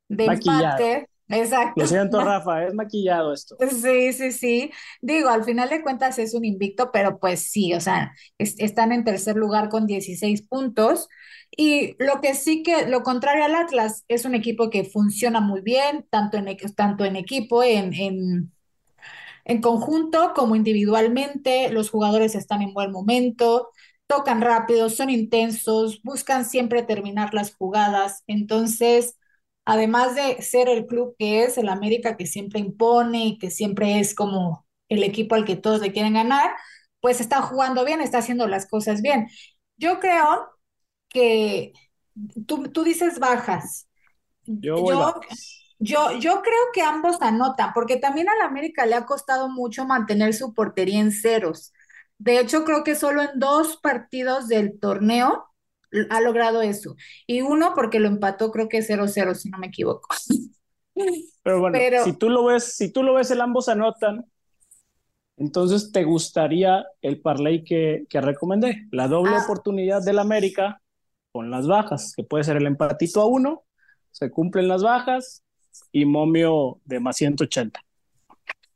[0.08, 1.80] de empate, Exacto.
[1.80, 3.56] Lo siento, Rafa, es maquillado esto.
[3.70, 4.70] Sí, sí, sí.
[5.00, 9.04] Digo, al final de cuentas es un invicto, pero pues sí, o sea, están en
[9.04, 11.08] tercer lugar con 16 puntos.
[11.54, 15.60] Y lo que sí que, lo contrario al Atlas, es un equipo que funciona muy
[15.60, 18.52] bien, tanto en, tanto en equipo, en, en,
[19.44, 21.70] en conjunto como individualmente.
[21.70, 23.70] Los jugadores están en buen momento,
[24.06, 28.22] tocan rápido, son intensos, buscan siempre terminar las jugadas.
[28.26, 29.16] Entonces,
[29.64, 34.00] además de ser el club que es, el América que siempre impone y que siempre
[34.00, 36.52] es como el equipo al que todos le quieren ganar,
[37.00, 39.28] pues está jugando bien, está haciendo las cosas bien.
[39.76, 40.48] Yo creo
[41.08, 41.72] que
[42.46, 43.88] tú, tú dices bajas.
[44.44, 45.14] Yo, yo,
[45.82, 50.54] yo, creo que ambos anotan, porque también al América le ha costado mucho mantener su
[50.54, 51.72] portería en ceros.
[52.18, 55.46] De hecho, creo que solo en dos partidos del torneo
[56.08, 56.94] ha logrado eso.
[57.26, 60.08] Y uno porque lo empató, creo que 0-0, si no me equivoco.
[61.42, 64.24] Pero bueno, si tú lo ves, si tú lo ves, el ambos anotan,
[65.36, 69.42] entonces te gustaría el parlay que, que recomendé, la doble ah.
[69.42, 70.80] oportunidad del América
[71.32, 73.64] con las bajas, que puede ser el empatito a uno,
[74.12, 75.41] se cumplen las bajas
[75.92, 77.84] y momio de más 180.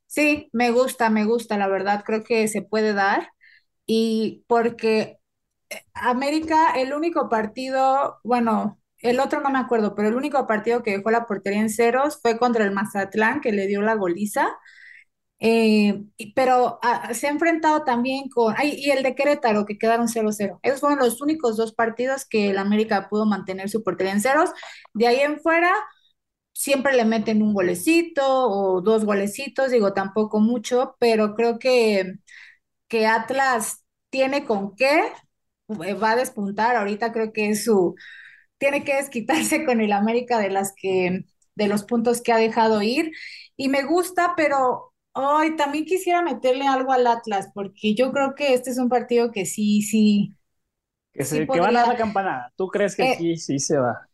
[0.06, 3.30] Sí, me gusta, me gusta, la verdad, creo que se puede dar.
[3.86, 5.18] Y porque
[5.70, 10.82] eh, América, el único partido, bueno, el otro no me acuerdo, pero el único partido
[10.82, 14.48] que dejó la portería en ceros fue contra el Mazatlán, que le dio la goliza.
[15.38, 16.02] Eh,
[16.34, 20.58] pero ah, se ha enfrentado también con, ay, y el de Querétaro, que quedaron 0-0.
[20.62, 24.50] Esos fueron los únicos dos partidos que el América pudo mantener su portería en ceros.
[24.94, 25.72] De ahí en fuera,
[26.56, 32.14] siempre le meten un golecito o dos golecitos, digo, tampoco mucho, pero creo que,
[32.88, 35.12] que Atlas tiene con qué,
[35.84, 36.76] eh, va a despuntar.
[36.76, 37.94] Ahorita creo que es su,
[38.58, 42.82] tiene que desquitarse con el América de las que, de los puntos que ha dejado
[42.82, 43.12] ir.
[43.56, 48.52] Y me gusta, pero Hoy también quisiera meterle algo al Atlas, porque yo creo que
[48.52, 50.36] este es un partido que sí, sí.
[51.10, 52.52] Que, se, que van a la campanada.
[52.54, 54.05] ¿Tú crees que sí, eh, sí se va?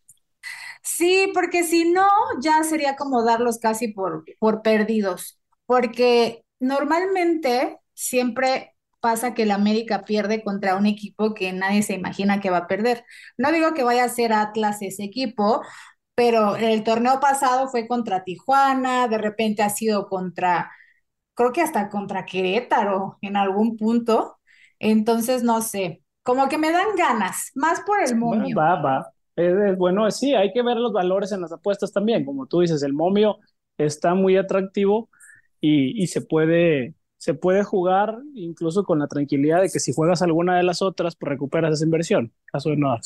[0.82, 2.06] Sí, porque si no,
[2.40, 5.40] ya sería como darlos casi por, por perdidos.
[5.66, 12.40] Porque normalmente siempre pasa que el América pierde contra un equipo que nadie se imagina
[12.40, 13.04] que va a perder.
[13.36, 15.62] No digo que vaya a ser Atlas ese equipo,
[16.14, 20.70] pero el torneo pasado fue contra Tijuana, de repente ha sido contra
[21.34, 24.38] creo que hasta contra Querétaro en algún punto.
[24.78, 28.56] Entonces, no sé, como que me dan ganas, más por el momio.
[28.58, 29.12] va, va.
[29.78, 32.24] Bueno, sí, hay que ver los valores en las apuestas también.
[32.24, 33.38] Como tú dices, el momio
[33.78, 35.08] está muy atractivo
[35.60, 40.22] y, y se puede se puede jugar incluso con la tranquilidad de que si juegas
[40.22, 42.96] alguna de las otras, pues recuperas esa inversión, caso de no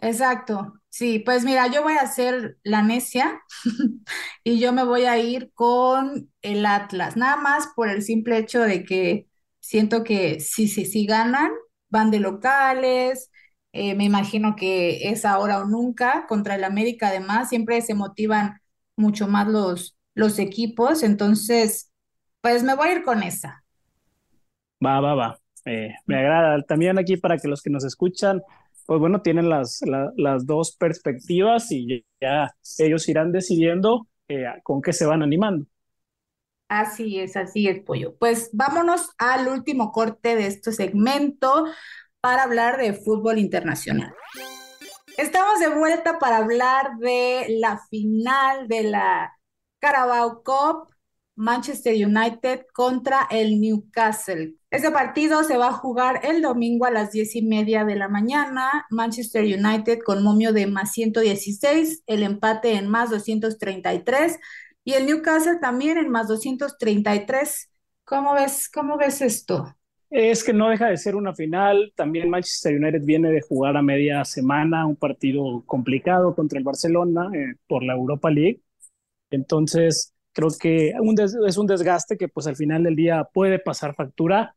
[0.00, 0.74] Exacto.
[0.88, 3.42] Sí, pues mira, yo voy a hacer la necia
[4.44, 8.60] y yo me voy a ir con el Atlas, nada más por el simple hecho
[8.62, 9.28] de que
[9.60, 11.50] siento que si, si, si ganan,
[11.90, 13.30] van de locales,
[13.72, 18.60] eh, me imagino que es ahora o nunca, contra el América además, siempre se motivan
[18.96, 21.90] mucho más los, los equipos, entonces,
[22.40, 23.64] pues me voy a ir con esa.
[24.84, 25.38] Va, va, va.
[25.66, 26.62] Eh, me agrada.
[26.62, 28.42] También aquí para que los que nos escuchan
[28.86, 29.80] pues bueno, tienen las,
[30.16, 35.66] las dos perspectivas y ya ellos irán decidiendo eh, con qué se van animando.
[36.68, 38.16] Así es, así es, Pollo.
[38.18, 41.64] Pues vámonos al último corte de este segmento
[42.20, 44.14] para hablar de fútbol internacional.
[45.16, 49.36] Estamos de vuelta para hablar de la final de la
[49.78, 50.88] Carabao Cup
[51.36, 54.54] Manchester United contra el Newcastle.
[54.70, 58.08] Este partido se va a jugar el domingo a las diez y media de la
[58.08, 58.86] mañana.
[58.90, 64.38] Manchester United con momio de más 116, el empate en más 233
[64.84, 67.70] y el Newcastle también en más 233.
[68.04, 69.74] ¿Cómo ves, cómo ves esto?
[70.10, 71.92] Es que no deja de ser una final.
[71.96, 77.30] También Manchester United viene de jugar a media semana un partido complicado contra el Barcelona
[77.34, 78.60] eh, por la Europa League.
[79.30, 80.94] Entonces, Creo que
[81.46, 84.54] es un desgaste que pues al final del día puede pasar factura.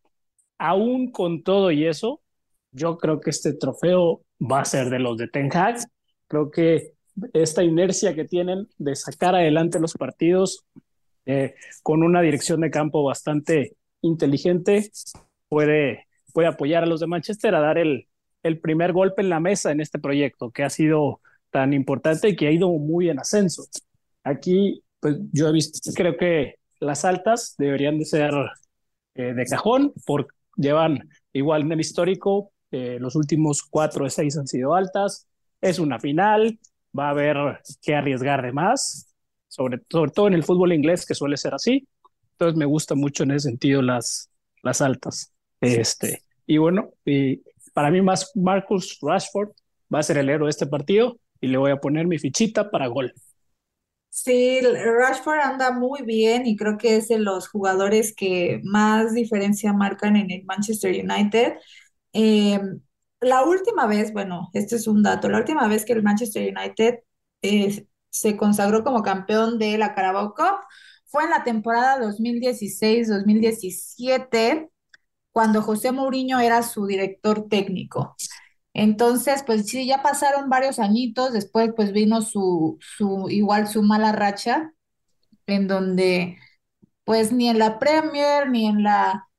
[0.58, 2.22] Aún con todo y eso,
[2.72, 5.78] yo creo que este trofeo va a ser de los de Ten Hag.
[6.28, 6.94] Creo que
[7.34, 10.64] esta inercia que tienen de sacar adelante los partidos
[11.26, 14.92] eh, con una dirección de campo bastante inteligente
[15.54, 18.08] puede, puede apoyar a los de Manchester a dar el,
[18.42, 22.36] el primer golpe en la mesa en este proyecto que ha sido tan importante y
[22.36, 23.66] que ha ido muy en ascenso.
[24.24, 28.34] Aquí pues yo he visto, creo que las altas deberían de ser
[29.14, 34.36] eh, de cajón, porque llevan igual en el histórico, eh, los últimos cuatro de seis
[34.36, 35.28] han sido altas,
[35.62, 36.58] es una final,
[36.98, 37.38] va a haber
[37.82, 39.14] que arriesgar de más,
[39.48, 41.88] sobre, sobre todo en el fútbol inglés, que suele ser así.
[42.32, 44.32] Entonces me gusta mucho en ese sentido las,
[44.64, 45.33] las altas.
[45.64, 47.42] Este, y bueno, y
[47.74, 49.52] para mí más Marcus Rashford
[49.94, 52.70] va a ser el héroe de este partido y le voy a poner mi fichita
[52.70, 53.14] para gol.
[54.10, 59.74] Sí, Rashford anda muy bien y creo que es de los jugadores que más diferencia
[59.74, 61.54] marcan en el Manchester United.
[62.14, 62.60] Eh,
[63.22, 67.00] la última vez, bueno, este es un dato, la última vez que el Manchester United
[67.42, 70.60] eh, se consagró como campeón de la Carabao Cup
[71.08, 74.70] fue en la temporada 2016-2017,
[75.34, 78.16] cuando José Mourinho era su director técnico.
[78.74, 84.12] Entonces, pues sí, ya pasaron varios añitos, después pues vino su, su, igual su mala
[84.14, 84.74] racha,
[85.48, 86.38] en donde
[87.06, 89.30] pues ni en la Premier, ni en la,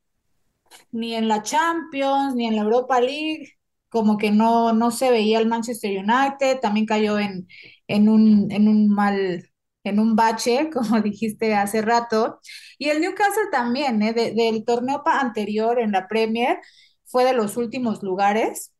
[0.92, 3.54] ni en la Champions, ni en la Europa League,
[3.88, 7.48] como que no, no se veía el Manchester United, también cayó en,
[7.88, 9.50] en un, en un mal,
[9.84, 12.40] en un bache, como dijiste hace rato,
[12.78, 14.12] y el Newcastle también, ¿eh?
[14.12, 16.58] del torneo anterior en la Premier,
[17.04, 18.72] fue de los últimos lugares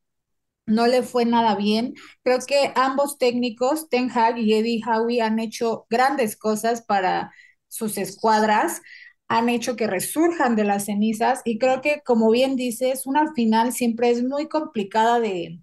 [0.65, 1.93] no le fue nada bien.
[2.23, 7.31] Creo que ambos técnicos, Ten Hag y Eddie Howe, han hecho grandes cosas para
[7.67, 8.81] sus escuadras,
[9.27, 13.73] han hecho que resurjan de las cenizas y creo que, como bien dices, una final
[13.73, 15.59] siempre es muy complicada de,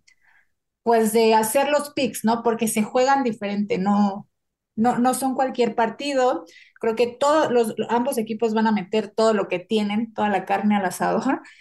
[0.82, 2.42] pues, de hacer los picks, ¿no?
[2.42, 4.28] Porque se juegan diferente, no,
[4.76, 6.44] no, no son cualquier partido.
[6.80, 10.44] Creo que todos los, ambos equipos van a meter todo lo que tienen, toda la
[10.44, 11.42] carne al asador.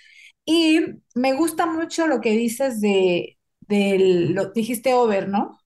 [0.44, 0.80] Y
[1.14, 5.60] me gusta mucho lo que dices de, del, lo dijiste over, ¿no?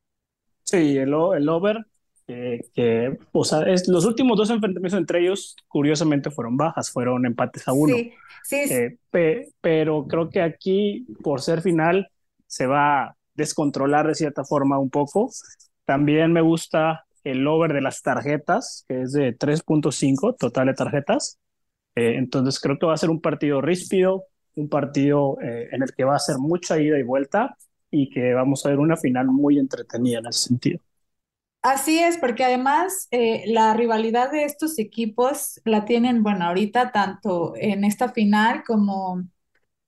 [0.64, 1.86] Sí, el, el over,
[2.28, 7.26] eh, que, o sea, es, los últimos dos enfrentamientos entre ellos, curiosamente, fueron bajas, fueron
[7.26, 7.96] empates a uno.
[7.96, 8.74] Sí, sí.
[8.74, 12.10] Eh, pero creo que aquí, por ser final,
[12.48, 15.32] se va a descontrolar de cierta forma un poco.
[15.86, 21.40] También me gusta el over de las tarjetas, que es de 3.5 total de tarjetas.
[21.96, 25.94] Eh, entonces creo que va a ser un partido ríspido, un partido eh, en el
[25.94, 27.58] que va a ser mucha ida y vuelta
[27.92, 30.80] y que vamos a ver una final muy entretenida en ese sentido.
[31.62, 37.54] Así es, porque además eh, la rivalidad de estos equipos la tienen, bueno, ahorita tanto
[37.56, 39.24] en esta final como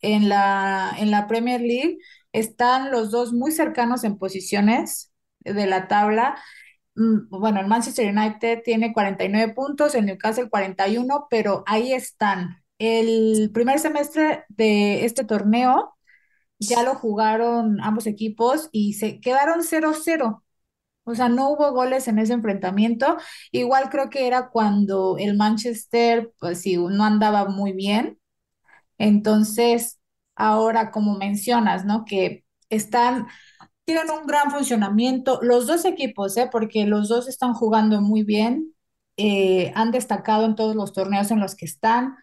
[0.02, 2.00] en la, en la Premier League,
[2.34, 6.38] están los dos muy cercanos en posiciones de la tabla.
[6.97, 13.51] Mm, bueno, el Manchester United tiene 49 puntos, el Newcastle 41, pero ahí están el
[13.53, 15.93] primer semestre de este torneo
[16.60, 20.43] ya lo jugaron ambos equipos y se quedaron 0-0.
[21.05, 23.17] O sea, no hubo goles en ese enfrentamiento.
[23.51, 28.19] Igual creo que era cuando el Manchester, pues sí, no andaba muy bien.
[28.97, 29.99] Entonces,
[30.36, 32.05] ahora como mencionas, ¿no?
[32.05, 33.27] Que están,
[33.88, 35.39] tienen un gran funcionamiento.
[35.41, 36.50] Los dos equipos, ¿eh?
[36.52, 38.73] Porque los dos están jugando muy bien.
[39.15, 42.15] Eh, han destacado en todos los torneos en los que están.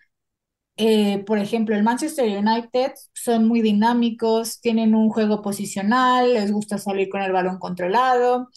[0.76, 6.78] Eh, por ejemplo, el Manchester United son muy dinámicos, tienen un juego posicional, les gusta
[6.78, 8.48] salir con el balón controlado.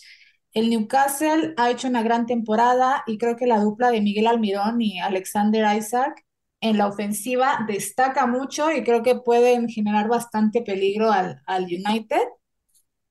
[0.53, 4.81] El Newcastle ha hecho una gran temporada y creo que la dupla de Miguel Almirón
[4.81, 6.25] y Alexander Isaac
[6.61, 12.21] en la ofensiva destaca mucho y creo que pueden generar bastante peligro al, al United.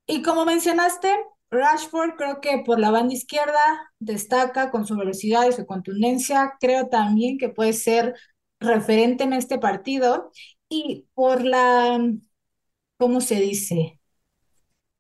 [0.06, 1.08] Y como mencionaste,
[1.50, 3.60] Rashford creo que por la banda izquierda
[3.98, 6.54] destaca con su velocidad y su contundencia.
[6.60, 8.14] Creo también que puede ser
[8.60, 10.30] referente en este partido
[10.68, 11.98] y por la,
[12.98, 14.00] ¿cómo se dice?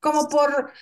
[0.00, 0.72] Como por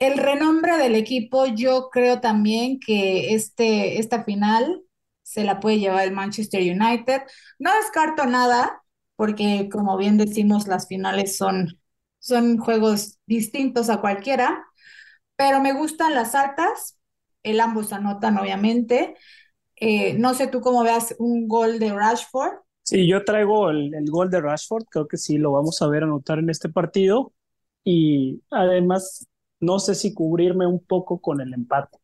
[0.00, 4.82] el renombre del equipo, yo creo también que este, esta final
[5.22, 7.22] se la puede llevar el Manchester United.
[7.58, 8.82] No descarto nada,
[9.16, 11.79] porque como bien decimos, las finales son,
[12.20, 14.64] son juegos distintos a cualquiera,
[15.34, 16.98] pero me gustan las altas,
[17.42, 19.16] el ambos anotan obviamente,
[19.76, 22.58] eh, no sé tú cómo veas un gol de Rashford.
[22.82, 26.04] Sí, yo traigo el, el, gol de Rashford, creo que sí lo vamos a ver
[26.04, 27.32] anotar en este partido.
[27.82, 29.26] Y además,
[29.58, 31.98] no sé si cubrirme un poco con el empate,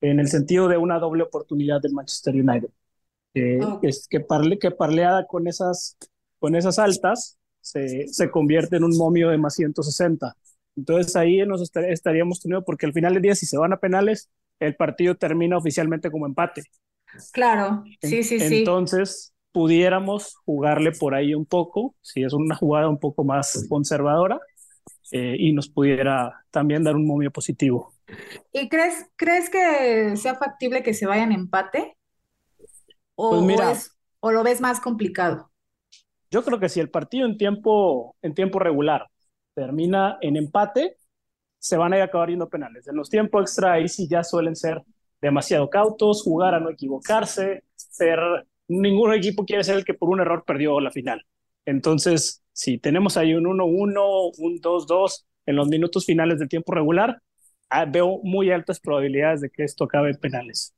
[0.00, 2.70] en el sentido de una doble oportunidad del Manchester United.
[3.34, 5.96] es que, parle, que parleada con esas,
[6.38, 10.36] con esas altas se, se convierte en un momio de más 160.
[10.76, 14.30] Entonces ahí nos estaríamos teniendo, porque al final del día, si se van a penales,
[14.58, 16.64] el partido termina oficialmente como empate.
[17.32, 18.58] Claro, sí, sí, sí.
[18.58, 24.40] Entonces, pudiéramos jugarle por ahí un poco, si es una jugada un poco más conservadora,
[25.10, 27.92] eh, y nos pudiera también dar un momio positivo.
[28.50, 31.96] ¿Y crees, crees que sea factible que se vaya en empate?
[33.14, 35.51] ¿O, pues o, lo ves más complicado?
[36.32, 39.06] Yo creo que si el partido en tiempo, en tiempo regular
[39.54, 40.96] termina en empate,
[41.58, 42.88] se van a ir acabar yendo penales.
[42.88, 44.82] En los tiempos extra ahí sí ya suelen ser
[45.20, 48.18] demasiado cautos, jugar a no equivocarse, ser,
[48.66, 51.22] ningún equipo quiere ser el que por un error perdió la final.
[51.66, 57.20] Entonces, si tenemos ahí un 1-1, un 2-2 en los minutos finales del tiempo regular,
[57.68, 60.74] ah, veo muy altas probabilidades de que esto acabe en penales.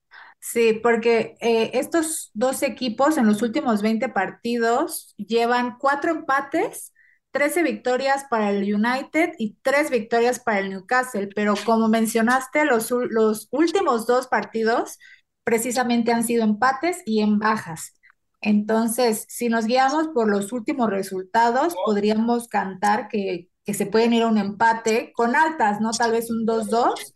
[0.47, 6.93] Sí, porque eh, estos dos equipos en los últimos 20 partidos llevan cuatro empates,
[7.31, 12.91] 13 victorias para el United y tres victorias para el Newcastle, pero como mencionaste, los,
[12.91, 14.99] los últimos dos partidos
[15.45, 17.95] precisamente han sido empates y en bajas.
[18.43, 24.23] Entonces, si nos guiamos por los últimos resultados, podríamos cantar que, que se pueden ir
[24.25, 25.93] a un empate con altas, ¿no?
[25.93, 27.15] Tal vez un 2-2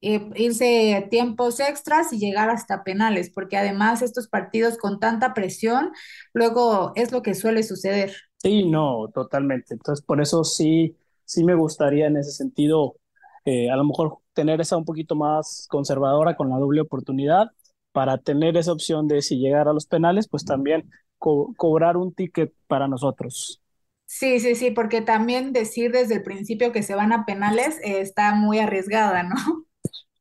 [0.00, 5.92] eh, irse tiempos extras y llegar hasta penales, porque además estos partidos con tanta presión,
[6.34, 8.14] luego es lo que suele suceder.
[8.36, 9.74] Sí, no, totalmente.
[9.74, 12.96] Entonces, por eso sí, sí me gustaría en ese sentido,
[13.44, 17.48] eh, a lo mejor tener esa un poquito más conservadora con la doble oportunidad
[17.92, 20.88] para tener esa opción de si llegar a los penales, pues también
[21.18, 23.60] cobrar un ticket para nosotros.
[24.06, 28.00] Sí, sí, sí, porque también decir desde el principio que se van a penales eh,
[28.00, 29.34] está muy arriesgada, ¿no?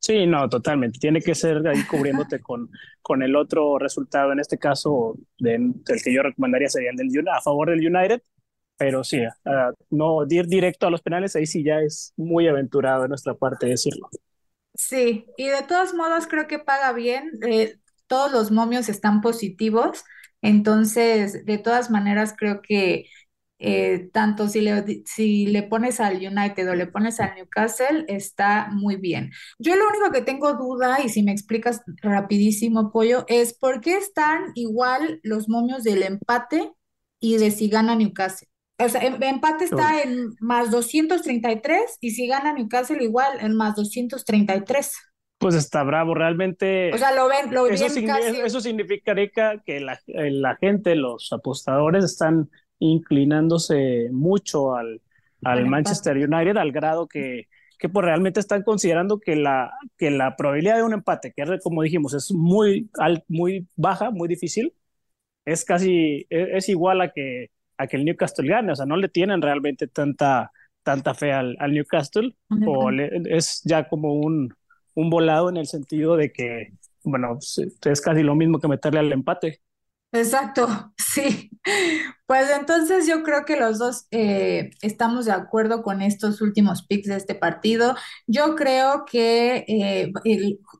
[0.08, 1.00] Sí, no, totalmente.
[1.00, 2.70] Tiene que ser ahí cubriéndote con,
[3.02, 4.32] con el otro resultado.
[4.32, 8.22] En este caso, del que yo recomendaría sería el del a favor del United.
[8.78, 9.20] Pero sí,
[9.90, 13.66] no ir directo a los penales, ahí sí ya es muy aventurado de nuestra parte
[13.66, 14.08] decirlo.
[14.76, 17.32] Sí, y de todos modos creo que paga bien.
[17.46, 20.06] Eh, todos los momios están positivos.
[20.42, 23.10] Entonces, de todas maneras, creo que
[23.60, 28.70] eh, tanto si le, si le pones al United o le pones al Newcastle, está
[28.72, 29.32] muy bien.
[29.58, 33.98] Yo lo único que tengo duda, y si me explicas rapidísimo, Pollo, es por qué
[33.98, 36.72] están igual los momios del empate
[37.20, 38.48] y de si gana Newcastle.
[38.80, 43.76] O sea, em, empate está en más 233 y si gana Newcastle igual en más
[43.76, 44.94] 233.
[45.40, 46.94] Pues está bravo, realmente.
[46.94, 49.30] O sea, lo ven, lo eso, eso significaría
[49.66, 52.50] que la, la gente, los apostadores están
[52.80, 55.02] inclinándose mucho al,
[55.44, 57.48] al Manchester United al grado que,
[57.78, 61.84] que pues realmente están considerando que la, que la probabilidad de un empate, que como
[61.84, 62.90] dijimos es muy,
[63.28, 64.74] muy baja, muy difícil,
[65.46, 68.98] es casi, e, es, igual a que, a que el Newcastle gane, o sea, no
[68.98, 70.52] le tienen realmente tanta,
[70.84, 74.54] tanta fe al, al Newcastle, o es ya como un,
[74.96, 76.74] un volado en el sentido de que,
[77.04, 79.62] bueno, es casi lo mismo que meterle al empate.
[80.18, 81.52] Exacto, sí.
[82.26, 87.08] Pues entonces yo creo que los dos eh, estamos de acuerdo con estos últimos picks
[87.08, 87.96] de este partido.
[88.26, 90.12] Yo creo que eh,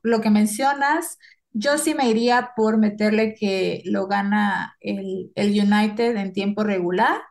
[0.04, 1.18] lo que mencionas,
[1.52, 7.22] yo sí me iría por meterle que lo gana el, el United en tiempo regular,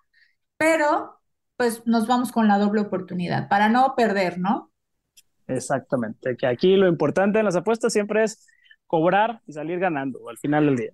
[0.56, 1.20] pero
[1.56, 4.70] pues nos vamos con la doble oportunidad para no perder, ¿no?
[5.46, 8.46] Exactamente, que aquí lo importante en las apuestas siempre es
[8.86, 10.92] cobrar y salir ganando al final del día.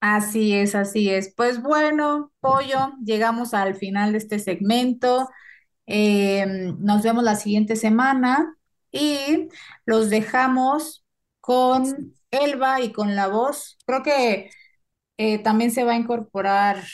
[0.00, 1.34] Así es, así es.
[1.36, 5.28] Pues bueno, Pollo, llegamos al final de este segmento.
[5.86, 8.56] Em, nos vemos la siguiente semana
[8.92, 9.48] y
[9.86, 11.04] los dejamos
[11.40, 13.78] con Elba y con la voz.
[13.86, 14.50] Creo que
[15.18, 16.84] eh, también se va a incorporar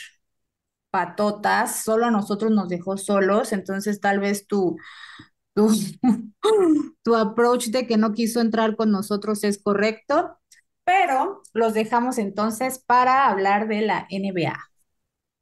[0.91, 4.77] patotas, solo a nosotros nos dejó solos, entonces tal vez tu,
[5.53, 5.69] tu,
[7.03, 10.37] tu approach de que no quiso entrar con nosotros es correcto.
[10.85, 14.55] Pero los dejamos entonces para hablar de la NBA.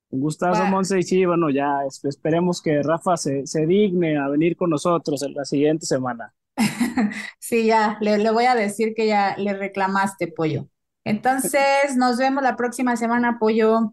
[0.10, 1.00] Un gustazo, Monse.
[1.00, 5.34] Y sí, bueno, ya esperemos que Rafa se, se digne a venir con nosotros en
[5.34, 6.34] la siguiente semana.
[7.40, 10.68] sí, ya, le, le, voy a decir que ya le reclamaste, Pollo.
[11.04, 11.62] Entonces,
[11.98, 13.92] nos vemos la próxima semana, Pollo.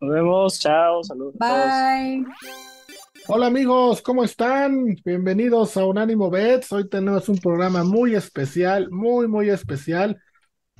[0.00, 1.34] Nos vemos, chao, saludos.
[1.38, 2.24] Bye.
[3.28, 4.96] Hola amigos, ¿cómo están?
[5.04, 6.72] Bienvenidos a Unánimo Bets.
[6.72, 10.20] Hoy tenemos un programa muy especial, muy, muy especial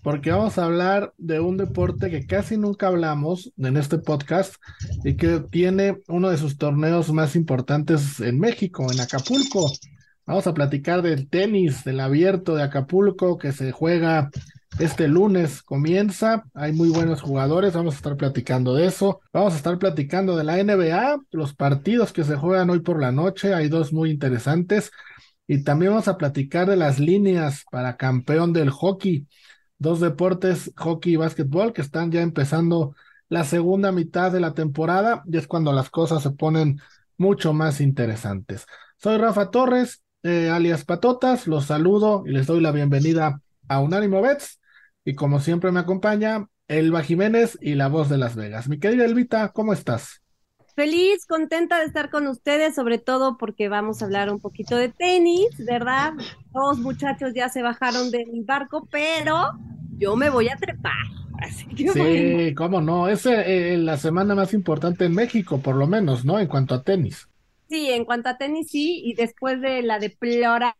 [0.04, 4.56] porque vamos a hablar de un deporte que casi nunca hablamos en este podcast
[5.02, 9.72] y que tiene uno de sus torneos más importantes en México, en Acapulco.
[10.26, 14.30] Vamos a platicar del tenis, del abierto de Acapulco que se juega
[14.78, 16.44] este lunes, comienza.
[16.52, 19.22] Hay muy buenos jugadores, vamos a estar platicando de eso.
[19.32, 23.10] Vamos a estar platicando de la NBA, los partidos que se juegan hoy por la
[23.10, 24.90] noche, hay dos muy interesantes.
[25.46, 29.26] Y también vamos a platicar de las líneas para campeón del hockey
[29.78, 32.94] dos deportes, hockey y básquetbol, que están ya empezando
[33.28, 36.80] la segunda mitad de la temporada y es cuando las cosas se ponen
[37.16, 38.66] mucho más interesantes.
[38.98, 44.22] Soy Rafa Torres, eh, alias Patotas, los saludo y les doy la bienvenida a Unánimo
[44.22, 44.60] Bets
[45.04, 48.68] y como siempre me acompaña Elba Jiménez y la voz de Las Vegas.
[48.68, 50.23] Mi querida Elvita, ¿cómo estás?
[50.74, 54.88] Feliz, contenta de estar con ustedes, sobre todo porque vamos a hablar un poquito de
[54.88, 56.14] tenis, ¿verdad?
[56.52, 59.52] dos muchachos ya se bajaron del barco, pero
[59.96, 60.92] yo me voy a trepar.
[61.38, 65.86] Así que sí, cómo no, es eh, la semana más importante en México, por lo
[65.86, 66.40] menos, ¿no?
[66.40, 67.28] En cuanto a tenis.
[67.68, 70.74] Sí, en cuanto a tenis sí, y después de la deplorable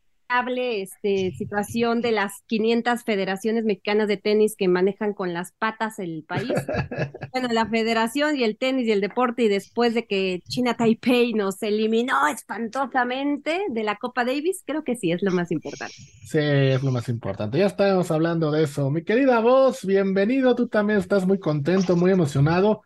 [0.83, 6.25] este, situación de las 500 federaciones mexicanas de tenis que manejan con las patas el
[6.27, 6.53] país.
[7.33, 11.33] bueno, la federación y el tenis y el deporte y después de que China Taipei
[11.35, 15.95] nos eliminó espantosamente de la Copa Davis, creo que sí es lo más importante.
[15.95, 17.59] Sí, es lo más importante.
[17.59, 18.91] Ya estamos hablando de eso.
[18.91, 20.55] Mi querida voz, bienvenido.
[20.55, 22.83] Tú también estás muy contento, muy emocionado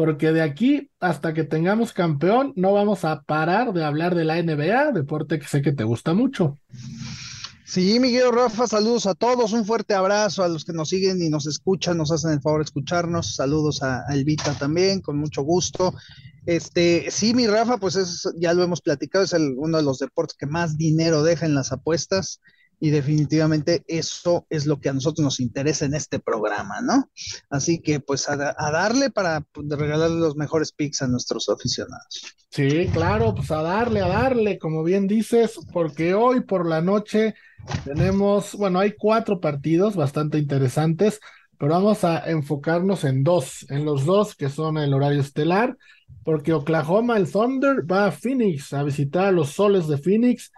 [0.00, 4.42] porque de aquí hasta que tengamos campeón no vamos a parar de hablar de la
[4.42, 6.58] NBA, deporte que sé que te gusta mucho.
[7.66, 11.28] Sí, Miguel Rafa, saludos a todos, un fuerte abrazo a los que nos siguen y
[11.28, 15.92] nos escuchan, nos hacen el favor de escucharnos, saludos a, Elvita también, con mucho gusto.
[16.46, 20.34] Este, sí, mi Rafa, pues es, ya lo hemos platicado, es uno de los deportes
[20.34, 22.40] que más dinero deja en las apuestas
[22.80, 27.10] y definitivamente eso es lo que a nosotros nos interesa en este programa, ¿no?
[27.50, 32.34] Así que pues a, darle para pues, regalarle los mejores picks a nuestros aficionados.
[32.48, 37.34] Sí, claro, pues a darle, a darle, como bien dices, porque hoy por la noche
[37.84, 41.20] tenemos, bueno, hay cuatro partidos bastante interesantes,
[41.58, 45.76] pero vamos a enfocarnos en dos, en los dos que son el horario estelar,
[46.24, 50.50] porque Oklahoma, el Thunder, va a Phoenix a visitar a los soles de Phoenix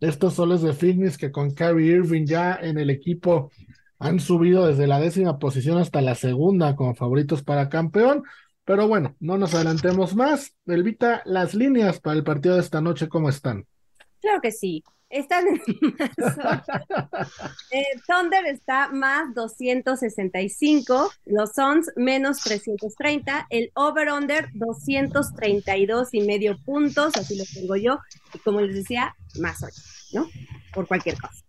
[0.00, 3.50] estos soles de Phoenix que con Kyrie Irving ya en el equipo
[3.98, 8.22] han subido desde la décima posición hasta la segunda como favoritos para campeón.
[8.64, 10.54] Pero bueno, no nos adelantemos más.
[10.66, 13.66] Elvita, las líneas para el partido de esta noche, ¿cómo están?
[14.20, 14.84] Claro que sí.
[15.10, 15.46] Están
[17.70, 27.16] eh, Thunder está más 265, los Suns menos 330, el over-under 232 y medio puntos,
[27.16, 27.98] así lo tengo yo,
[28.34, 29.74] y como les decía, más 8,
[30.12, 30.28] ¿no?
[30.74, 31.42] Por cualquier cosa.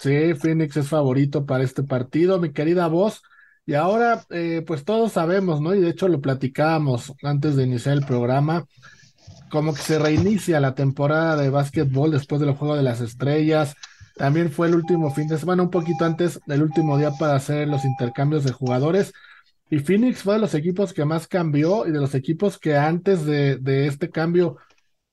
[0.00, 3.22] Sí, Phoenix es favorito para este partido, mi querida voz.
[3.66, 5.74] Y ahora, eh, pues todos sabemos, ¿no?
[5.74, 8.66] Y de hecho lo platicábamos antes de iniciar el programa
[9.54, 13.76] como que se reinicia la temporada de básquetbol después del juego de las estrellas.
[14.16, 17.68] También fue el último fin de semana, un poquito antes del último día para hacer
[17.68, 19.12] los intercambios de jugadores.
[19.70, 23.24] Y Phoenix fue de los equipos que más cambió y de los equipos que antes
[23.26, 24.56] de, este cambio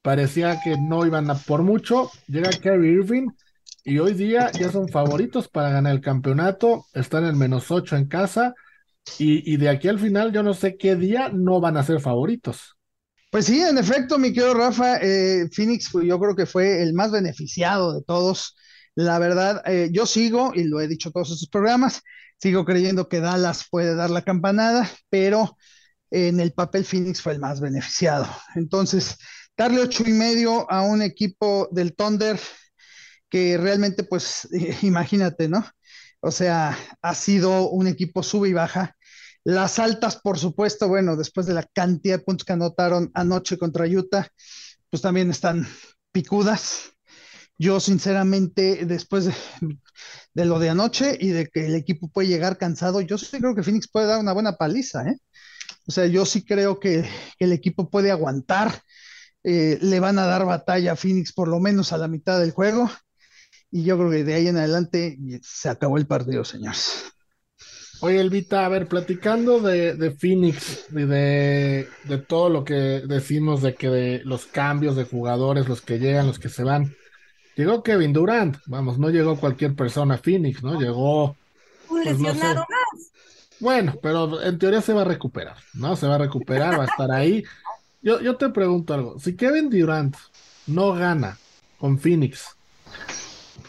[0.01, 2.09] parecía que no iban a por mucho.
[2.25, 3.27] Llega Kerry Irving
[3.83, 6.87] y hoy día ya son favoritos para ganar el campeonato.
[6.95, 8.55] Están en menos 8 en casa.
[9.19, 11.99] Y, y de aquí al final, yo no sé qué día no van a ser
[11.99, 12.75] favoritos.
[13.31, 17.11] Pues sí, en efecto, mi querido Rafa, eh, Phoenix yo creo que fue el más
[17.11, 18.57] beneficiado de todos.
[18.95, 22.01] La verdad, eh, yo sigo, y lo he dicho todos estos programas,
[22.41, 25.57] sigo creyendo que Dallas puede dar la campanada, pero
[26.11, 28.27] en el papel Phoenix fue el más beneficiado.
[28.55, 29.17] Entonces,
[29.57, 32.39] darle ocho y medio a un equipo del Thunder
[33.29, 34.47] que realmente, pues,
[34.83, 35.65] imagínate, ¿no?
[36.21, 38.95] O sea, ha sido un equipo sube y baja
[39.43, 43.87] las altas, por supuesto, bueno, después de la cantidad de puntos que anotaron anoche contra
[43.87, 44.27] Utah,
[44.89, 45.67] pues también están
[46.11, 46.91] picudas.
[47.57, 49.25] Yo, sinceramente, después
[50.33, 53.55] de, lo de anoche y de que el equipo puede llegar cansado, yo sí creo
[53.55, 55.17] que Phoenix puede dar una buena paliza, ¿eh?
[55.87, 57.07] O sea, yo sí creo que,
[57.39, 58.81] el equipo puede aguantar.
[59.43, 62.51] Eh, le van a dar batalla a Phoenix por lo menos a la mitad del
[62.51, 62.89] juego.
[63.71, 67.11] Y yo creo que de ahí en adelante se acabó el partido, señores.
[68.01, 73.61] Oye, Elvita, a ver, platicando de, de Phoenix y de, de, todo lo que decimos
[73.61, 76.95] de que de los cambios de jugadores, los que llegan, los que se van.
[77.55, 80.79] Llegó Kevin Durant, vamos, no llegó cualquier persona a Phoenix, ¿no?
[80.79, 81.35] Llegó.
[81.89, 83.11] Un pues, lesionado más.
[83.59, 85.95] Bueno, pero en teoría se va a recuperar, ¿no?
[85.95, 87.43] Se va a recuperar, va a estar ahí.
[88.01, 90.15] Yo, yo te pregunto algo, si Kevin Durant
[90.65, 91.37] no gana
[91.77, 92.47] con Phoenix,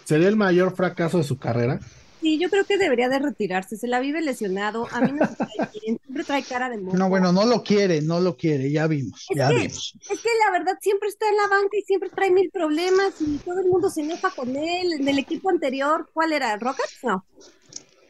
[0.05, 1.81] ¿sería el mayor fracaso de su carrera?
[2.23, 3.77] Sí, yo creo que debería de retirarse.
[3.77, 4.87] Se la vive lesionado.
[4.93, 5.99] A mí no me trae bien.
[5.99, 8.71] Siempre trae cara de No, bueno, no lo quiere, no lo quiere.
[8.71, 9.99] Ya vimos, ya vimos.
[10.09, 13.39] Es que la verdad siempre está en la banca y siempre trae mil problemas y
[13.39, 14.93] todo el mundo se enoja con él.
[14.93, 16.57] En el equipo anterior, ¿cuál era?
[16.57, 16.99] ¿Rockets?
[17.03, 17.27] No.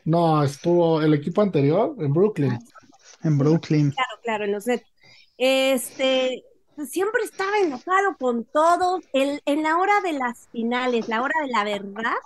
[0.05, 2.59] No, estuvo el equipo anterior en Brooklyn.
[3.25, 3.93] En Brooklyn.
[3.93, 4.65] Claro, claro, en los
[5.39, 6.45] Este,
[6.77, 9.03] pues siempre estaba enojado con todos.
[9.15, 12.17] El, en la hora de las finales, la hora de la verdad,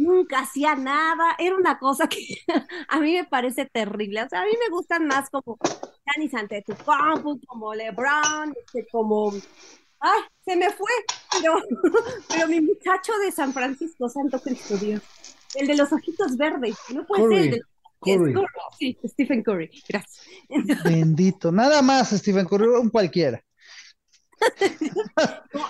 [0.00, 2.18] nunca hacía nada, era una cosa que
[2.88, 4.22] a mí me parece terrible.
[4.22, 5.58] O sea, a mí me gustan más como
[6.06, 9.32] Giannis Antetokounmpo, como LeBron, este, como
[10.00, 10.20] ¡ay!
[10.44, 10.90] Se me fue,
[11.40, 11.54] pero,
[12.28, 15.02] pero mi muchacho de San Francisco, Santo Cristo Dios,
[15.54, 17.62] el de los ojitos verdes, no puede ser el de...
[18.78, 20.26] Sí, Stephen Curry, gracias.
[20.84, 23.44] Bendito, nada más Stephen Curry, un cualquiera.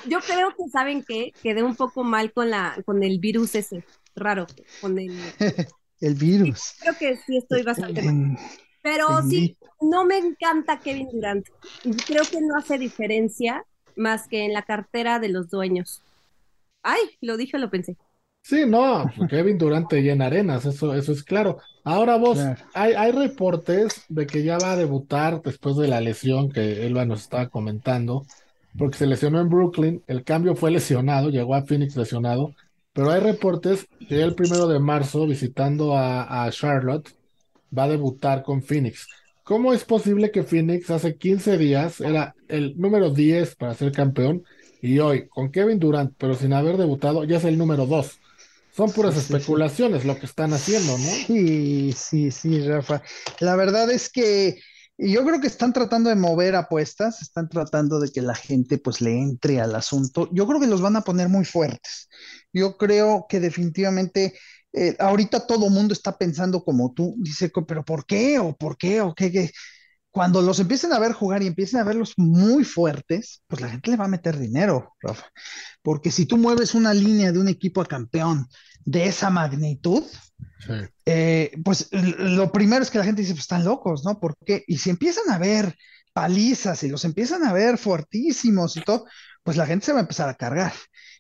[0.07, 3.85] yo creo que saben que quedé un poco mal con la con el virus ese
[4.15, 4.47] raro,
[4.81, 5.13] con el
[6.01, 6.75] el virus.
[6.81, 8.39] creo que sí estoy bastante mal.
[8.83, 11.47] Pero sí, no me encanta Kevin Durant.
[12.07, 13.65] Creo que no hace diferencia
[13.97, 16.03] más que en la cartera de los dueños.
[16.83, 17.97] Ay, lo dije lo pensé.
[18.43, 21.59] Sí, no, Kevin Durant llena arenas, eso, eso es claro.
[21.85, 22.39] Ahora vos,
[22.73, 27.05] hay, hay reportes de que ya va a debutar después de la lesión que Elba
[27.05, 28.25] nos estaba comentando,
[28.79, 32.55] porque se lesionó en Brooklyn, el cambio fue lesionado, llegó a Phoenix lesionado,
[32.93, 37.09] pero hay reportes que el primero de marzo, visitando a, a Charlotte,
[37.77, 39.07] va a debutar con Phoenix.
[39.43, 44.45] ¿Cómo es posible que Phoenix hace 15 días era el número 10 para ser campeón
[44.81, 48.19] y hoy con Kevin Durant, pero sin haber debutado, ya es el número 2?
[48.77, 51.05] Son puras especulaciones lo que están haciendo, ¿no?
[51.27, 53.03] Sí, sí, sí, Rafa.
[53.41, 54.61] La verdad es que
[55.01, 59.01] yo creo que están tratando de mover apuestas, están tratando de que la gente pues
[59.01, 60.29] le entre al asunto.
[60.33, 62.09] Yo creo que los van a poner muy fuertes.
[62.53, 64.35] Yo creo que definitivamente
[64.73, 68.39] eh, ahorita todo mundo está pensando como tú, dice, pero ¿por qué?
[68.39, 69.01] ¿O por qué?
[69.01, 69.33] ¿O qué?
[69.33, 69.51] qué?
[70.11, 73.91] Cuando los empiecen a ver jugar y empiecen a verlos muy fuertes, pues la gente
[73.91, 75.27] le va a meter dinero, Rafa.
[75.83, 78.49] Porque si tú mueves una línea de un equipo a campeón
[78.85, 80.03] de esa magnitud,
[81.07, 84.19] eh, pues lo primero es que la gente dice, pues están locos, ¿no?
[84.19, 84.65] ¿Por qué?
[84.67, 85.77] Y si empiezan a ver
[86.13, 89.07] palizas y los empiezan a ver fuertísimos y todo,
[89.43, 90.73] pues la gente se va a empezar a cargar.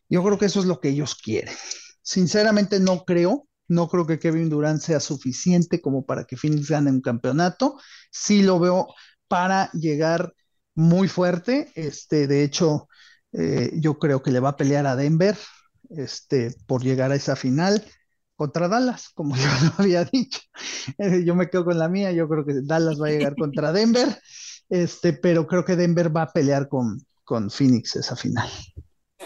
[0.08, 1.54] Yo creo que eso es lo que ellos quieren.
[2.02, 6.90] Sinceramente no creo, no creo que Kevin Durant sea suficiente como para que Phoenix gane
[6.90, 7.78] un campeonato.
[8.10, 8.88] Sí lo veo
[9.28, 10.34] para llegar
[10.74, 11.70] muy fuerte.
[11.76, 12.88] Este, de hecho,
[13.32, 15.38] eh, yo creo que le va a pelear a Denver
[15.90, 17.84] este, por llegar a esa final
[18.34, 20.40] contra Dallas, como yo lo había dicho.
[20.98, 23.72] Eh, yo me quedo con la mía, yo creo que Dallas va a llegar contra
[23.72, 24.08] Denver,
[24.68, 28.50] este, pero creo que Denver va a pelear con, con Phoenix esa final.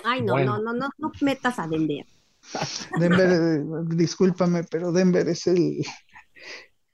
[0.05, 2.05] Ay, no, no, no, no, no metas a Denver.
[3.01, 3.63] Denver, eh,
[3.97, 5.85] discúlpame, pero Denver es el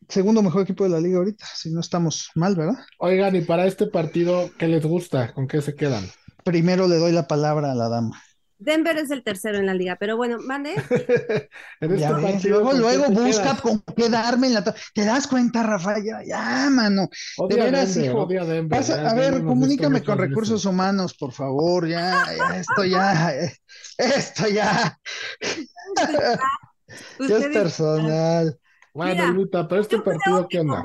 [0.08, 2.78] segundo mejor equipo de la liga ahorita, si no estamos mal, ¿verdad?
[2.98, 5.32] Oigan, y para este partido, ¿qué les gusta?
[5.32, 6.04] ¿Con qué se quedan?
[6.44, 8.20] Primero le doy la palabra a la dama.
[8.60, 10.74] Denver es el tercero en la liga, pero bueno, mande.
[11.80, 14.62] Este luego, luego busca con qué darme en la.
[14.62, 16.04] ¿Te das cuenta, Rafael?
[16.26, 17.08] Ya, mano.
[17.48, 18.20] de veras, hijo.
[18.22, 21.88] a ver, comunícame con recursos humanos, por favor.
[21.88, 23.50] Ya, ya, esto ya.
[23.98, 24.98] Esto ya.
[27.20, 28.58] ya es personal.
[28.94, 30.82] Bueno, Luta, pero este partido, ¿qué onda?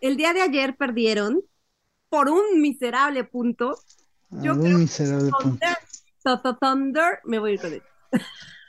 [0.00, 1.42] El día de ayer perdieron
[2.08, 3.78] por un miserable punto.
[4.30, 5.66] Yo un creo miserable punto
[6.36, 7.82] Thunder, me voy a ir con él.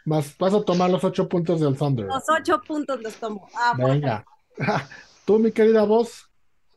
[0.05, 2.05] Vas, vas a tomar los ocho puntos del Thunder.
[2.05, 3.47] Los ocho puntos los tomo.
[3.55, 4.26] Ah, Venga.
[5.26, 6.30] Tú, mi querida voz.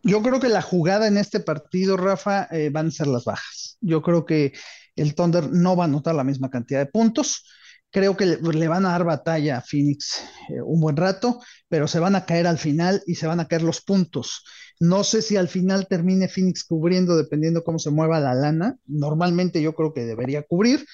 [0.02, 3.78] Yo creo que la jugada en este partido, Rafa, eh, van a ser las bajas.
[3.80, 4.52] Yo creo que
[4.96, 7.46] el Thunder no va a anotar la misma cantidad de puntos.
[7.90, 12.00] Creo que le, van a dar batalla a Phoenix eh, un buen rato, pero se
[12.00, 14.44] van a caer al final y se van a caer los puntos.
[14.82, 18.78] No sé si al final termine Phoenix cubriendo, dependiendo cómo se mueva la lana.
[18.84, 20.84] Normalmente yo creo que debería cubrir,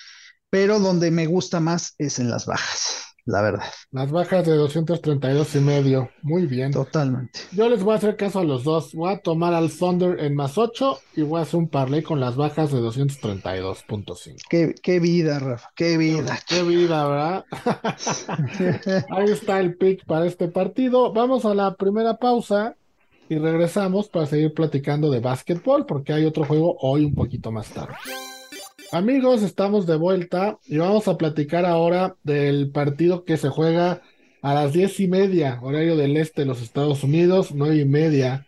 [0.51, 3.65] pero donde me gusta más es en las bajas, la verdad.
[3.91, 6.11] Las bajas de 232 y medio.
[6.21, 6.71] Muy bien.
[6.71, 7.41] Totalmente.
[7.53, 8.93] Yo les voy a hacer caso a los dos.
[8.93, 12.21] Voy a tomar al Thunder en más 8 y voy a hacer un parlay con
[12.21, 14.37] las bajas de 232.5.
[14.51, 15.71] Qué, qué vida, Rafa.
[15.75, 16.39] Qué vida.
[16.47, 17.45] Qué vida, ¿verdad?
[19.09, 21.15] Ahí está el pick para este partido.
[21.15, 22.77] Vamos a la primera pausa
[23.29, 27.69] y regresamos para seguir platicando de básquetbol porque hay otro juego hoy un poquito más
[27.71, 27.95] tarde.
[28.91, 34.01] Amigos, estamos de vuelta y vamos a platicar ahora del partido que se juega
[34.41, 38.47] a las diez y media, horario del este de los Estados Unidos, nueve y media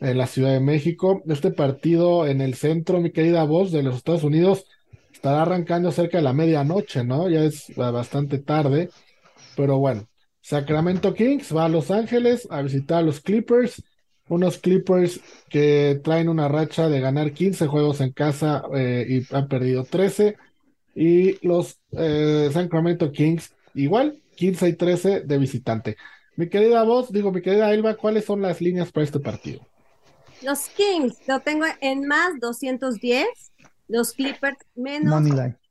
[0.00, 1.22] en la Ciudad de México.
[1.26, 4.64] Este partido en el centro, mi querida voz, de los Estados Unidos,
[5.12, 7.28] estará arrancando cerca de la medianoche, ¿no?
[7.28, 8.88] Ya es bastante tarde,
[9.56, 10.08] pero bueno.
[10.40, 13.80] Sacramento Kings va a Los Ángeles a visitar a los Clippers
[14.32, 15.20] unos Clippers
[15.50, 20.38] que traen una racha de ganar 15 juegos en casa eh, y han perdido 13.
[20.94, 25.96] Y los eh, Sacramento Kings igual, 15 y 13 de visitante.
[26.36, 29.66] Mi querida voz, digo, mi querida Elba, ¿cuáles son las líneas para este partido?
[30.40, 33.26] Los Kings lo tengo en más 210,
[33.88, 35.22] los Clippers menos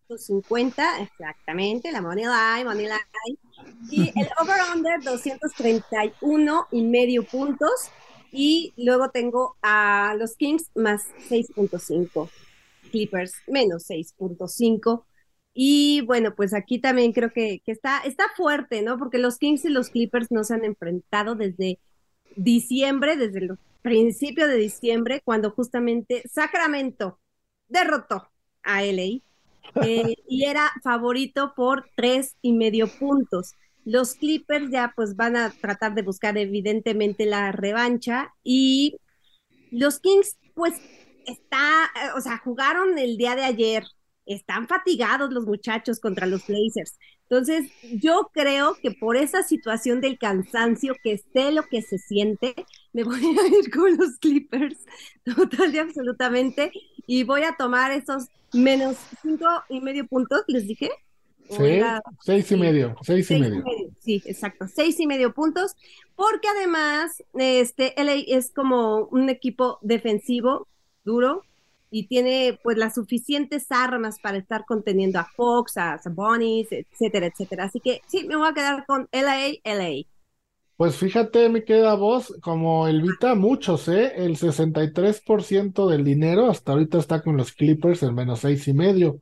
[0.07, 3.39] 250, exactamente, la money line, money line.
[3.89, 7.89] Y el over-under 231 y medio puntos
[8.31, 12.29] y luego tengo a los Kings más 6.5,
[12.91, 15.03] Clippers menos 6.5.
[15.53, 18.97] Y bueno, pues aquí también creo que, está, está fuerte, ¿no?
[18.97, 21.79] Porque los Kings y los Clippers no se han enfrentado desde
[22.35, 27.19] diciembre, desde el principio de diciembre, cuando justamente Sacramento
[27.67, 28.29] derrotó
[28.63, 29.21] a LA
[29.85, 33.55] eh, y era favorito por tres y medio puntos.
[33.85, 38.97] Los Clippers ya pues van a tratar de buscar evidentemente la revancha y
[39.71, 40.73] los Kings pues
[41.25, 43.85] está, eh, o sea, jugaron el día de ayer,
[44.25, 46.97] están fatigados los muchachos contra los Blazers.
[47.29, 52.53] Entonces, yo creo que por esa situación del cansancio, que sé lo que se siente,
[52.91, 54.77] me voy a ir con los Clippers,
[55.23, 56.71] total y absolutamente,
[57.07, 60.89] y voy a tomar esos menos cinco y medio puntos, les dije.
[61.51, 61.81] Sí,
[62.21, 63.63] seis y medio, seis, y, medio.
[63.99, 65.75] Sí, exacto, seis y medio puntos,
[66.15, 70.67] porque además, este, LA es como un equipo defensivo
[71.03, 71.43] duro,
[71.93, 77.65] y tiene pues las suficientes armas para estar conteniendo a Fox, a Sabonis, etcétera, etcétera.
[77.65, 80.05] Así que sí, me voy a quedar con LA, LA.
[80.77, 84.13] Pues fíjate, me queda vos, como Elvita, muchos, ¿eh?
[84.15, 89.19] El 63% del dinero hasta ahorita está con los Clippers en menos seis y medio.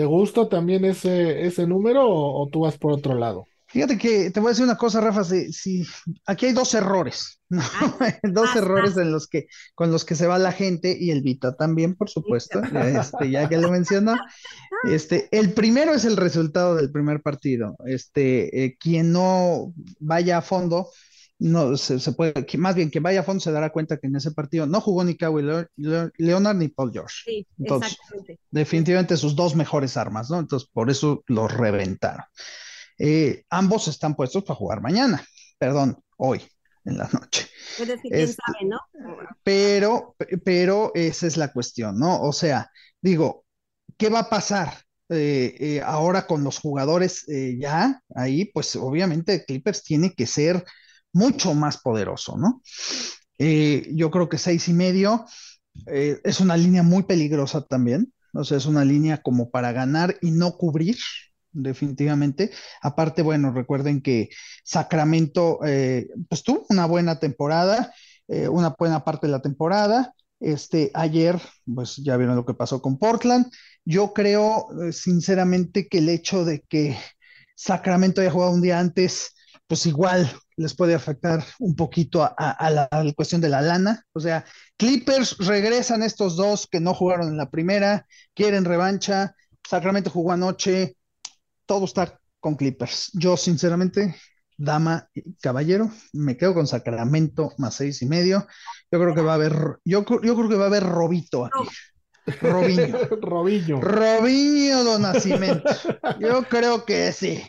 [0.00, 3.44] ¿Te gusta también ese, ese número o tú vas por otro lado?
[3.66, 5.84] Fíjate que te voy a decir una cosa, Rafa, si,
[6.24, 7.60] aquí hay dos errores, ¿no?
[7.60, 11.20] Ah, dos errores en los que, con los que se va la gente y el
[11.20, 14.16] Vita también, por supuesto, este, ya que lo mencionó.
[14.84, 17.76] Este, el primero es el resultado del primer partido.
[17.84, 20.88] Este, eh, quien no vaya a fondo,
[21.40, 24.30] no se, puede, más bien que vaya a fondo se dará cuenta que en ese
[24.32, 25.42] partido no jugó ni Kawhi
[26.18, 27.14] Leonard ni Paul George.
[27.24, 27.96] Sí, Entonces,
[28.50, 30.38] definitivamente sus dos mejores armas, ¿no?
[30.38, 32.26] Entonces, por eso los reventaron.
[32.98, 35.24] Eh, ambos están puestos para jugar mañana,
[35.58, 36.42] perdón, hoy
[36.84, 37.48] en la noche.
[38.10, 38.78] Este, ¿no?
[39.42, 42.20] Pero, pero esa es la cuestión, ¿no?
[42.20, 42.70] O sea,
[43.00, 43.46] digo,
[43.96, 44.74] ¿qué va a pasar?
[45.08, 47.24] Eh, eh, ahora con los jugadores
[47.58, 50.62] ya ahí, pues obviamente Clippers tiene que ser
[51.12, 52.62] mucho más poderoso, ¿no?
[53.38, 55.24] yo creo que seis y medio
[55.86, 60.30] es una línea muy peligrosa también, o sea, es una línea como para ganar y
[60.30, 60.96] no cubrir,
[61.52, 62.50] definitivamente.
[62.82, 64.28] Aparte, bueno, recuerden que
[64.64, 67.92] Sacramento eh, pues tuvo una buena temporada,
[68.28, 70.14] eh, una buena parte de la temporada.
[70.38, 71.40] Este, ayer,
[71.72, 73.46] pues ya vieron lo que pasó con Portland.
[73.84, 76.96] Yo creo, eh, sinceramente, que el hecho de que
[77.54, 79.34] Sacramento haya jugado un día antes,
[79.66, 80.30] pues igual
[80.60, 82.34] les puede afectar un poquito a,
[82.70, 84.04] la, a, la, cuestión de la lana.
[84.12, 84.44] O sea,
[84.76, 89.34] Clippers regresan estos dos que no jugaron en la primera, quieren revancha.
[89.66, 90.96] Sacramento jugó anoche,
[91.64, 93.10] todo está con Clippers.
[93.14, 94.14] Yo, sinceramente,
[94.58, 98.46] dama y caballero, me quedo con Sacramento más seis y medio.
[98.92, 101.68] Yo creo que va a haber, yo, yo creo que va a haber Robito aquí.
[102.42, 102.98] Robiño.
[103.22, 103.80] Robiño.
[103.80, 105.70] Robiño Don Nacimiento.
[106.20, 107.42] Yo creo que sí.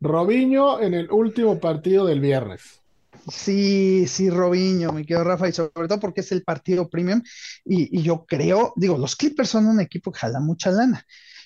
[0.00, 2.80] Robiño en el último partido del viernes.
[3.28, 7.22] Sí, sí, Robiño, me quedo Rafa, y sobre todo porque es el partido premium.
[7.64, 11.04] Y, y, yo creo, digo, los Clippers son un equipo que jala mucha lana.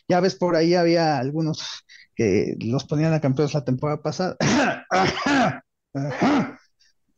[0.08, 1.84] Ya ves, por ahí había algunos
[2.14, 4.36] que los ponían a campeones la temporada pasada.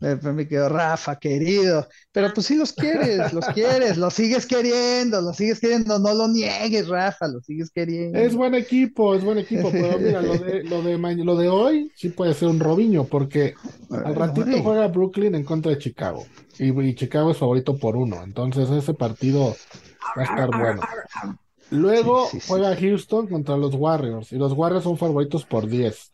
[0.02, 1.86] Me quedó Rafa, querido.
[2.10, 5.98] Pero pues sí los quieres, los quieres, los sigues queriendo, los sigues queriendo.
[6.00, 8.18] No lo niegues, Rafa, los sigues queriendo.
[8.18, 9.70] Es buen equipo, es buen equipo.
[9.70, 13.54] Pero mira, lo de, lo de, lo de hoy sí puede ser un Robiño, porque
[13.90, 16.26] al ratito juega Brooklyn en contra de Chicago.
[16.58, 18.22] Y, y Chicago es favorito por uno.
[18.24, 19.54] Entonces ese partido
[20.18, 20.82] va a estar bueno.
[21.70, 26.12] Luego juega Houston contra los Warriors y los Warriors son favoritos por 10.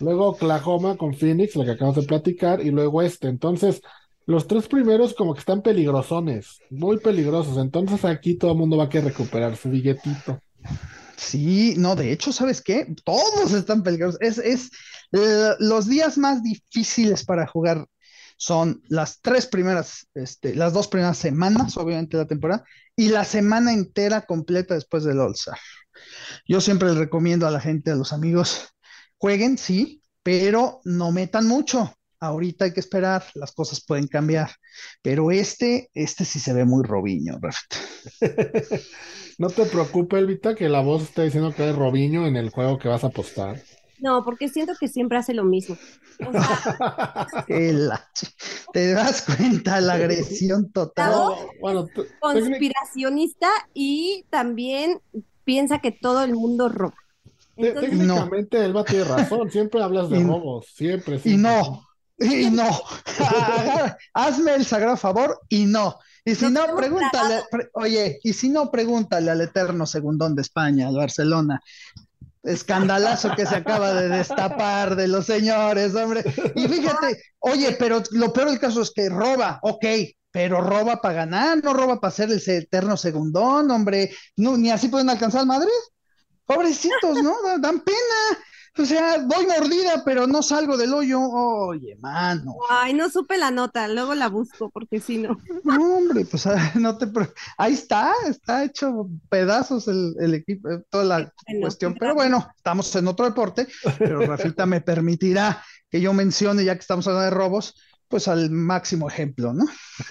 [0.00, 3.28] Luego Oklahoma con Phoenix, la que acabamos de platicar, y luego este.
[3.28, 3.82] Entonces,
[4.26, 7.58] los tres primeros como que están peligrosones, muy peligrosos.
[7.58, 10.40] Entonces aquí todo el mundo va a querer recuperar su billetito.
[11.16, 12.86] Sí, no, de hecho, ¿sabes qué?
[13.04, 14.20] Todos están peligrosos.
[14.20, 14.70] Es, es
[15.12, 17.86] eh, los días más difíciles para jugar
[18.36, 22.64] son las tres primeras, este, las dos primeras semanas, obviamente, de la temporada,
[22.96, 25.58] y la semana entera completa después del All-Star.
[26.48, 28.68] Yo siempre les recomiendo a la gente, a los amigos,
[29.20, 31.94] jueguen, sí, pero no metan mucho.
[32.18, 34.50] Ahorita hay que esperar, las cosas pueden cambiar.
[35.02, 37.38] Pero este, este sí se ve muy robiño,
[39.38, 42.78] no te preocupes, Elvita, que la voz está diciendo que es robiño en el juego
[42.78, 43.62] que vas a apostar.
[43.98, 45.76] No, porque siento que siempre hace lo mismo.
[48.72, 51.34] ¿Te das cuenta la agresión total?
[52.20, 55.00] conspiracionista y también
[55.44, 56.99] piensa que todo el mundo roba.
[57.60, 61.86] Técnicamente él va a tener razón, siempre hablas de robos, siempre, Y no,
[62.18, 62.68] y no.
[64.14, 65.96] Hazme el sagrado favor y no.
[66.24, 67.42] Y si no, pregúntale,
[67.72, 71.60] oye, y si no, pregúntale al eterno segundón de España, al Barcelona,
[72.42, 76.22] escandalazo que se acaba de destapar de los señores, hombre.
[76.54, 79.84] Y fíjate, oye, pero lo peor del caso es que roba, ok,
[80.30, 84.10] pero roba para ganar, no roba para ser el eterno segundón, hombre.
[84.36, 85.70] No, ni así pueden alcanzar al Madrid.
[86.54, 87.34] Pobrecitos, ¿no?
[87.58, 88.38] Dan pena.
[88.78, 91.20] O sea, doy mordida, pero no salgo del hoyo.
[91.20, 92.56] Oye, mano.
[92.68, 95.36] Ay, no supe la nota, luego la busco, porque si no.
[95.64, 97.06] No, hombre, pues ah, no te.
[97.58, 101.94] Ahí está, está hecho pedazos el, equipo, eh, toda la cuestión.
[101.98, 103.66] Pero bueno, estamos en otro deporte,
[103.98, 107.74] pero Rafita me permitirá que yo mencione, ya que estamos hablando de robos,
[108.10, 109.64] pues al máximo ejemplo, ¿no?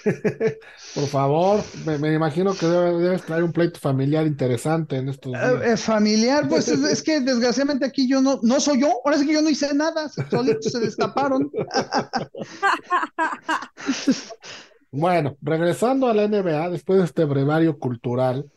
[0.94, 5.52] Por favor, me, imagino que debes traer un pleito familiar interesante en estos días.
[5.52, 9.26] Eh, eh, familiar, pues es, que desgraciadamente aquí yo no, no soy yo, ahora sí
[9.26, 11.50] que yo no hice nada, solitos se destaparon.
[14.90, 18.50] bueno, regresando a la NBA, después de este brevario cultural,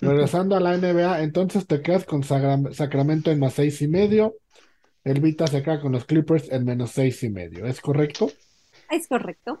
[0.00, 4.34] regresando a la NBA, entonces te quedas con Sacramento en más seis y medio,
[5.04, 8.32] el Vita se queda con los Clippers en menos seis y medio, ¿es correcto?
[8.94, 9.60] Es correcto.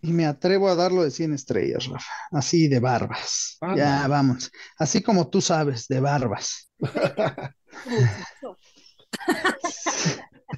[0.00, 2.10] Y me atrevo a darlo de 100 estrellas, Rafa.
[2.32, 3.58] Así de barbas.
[3.76, 4.50] ya, vamos.
[4.78, 6.72] Así como tú sabes, de barbas.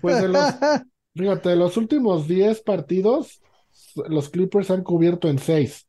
[0.00, 0.44] pues de los,
[1.16, 3.42] fíjate, de los últimos 10 partidos,
[4.08, 5.88] los Clippers han cubierto en 6.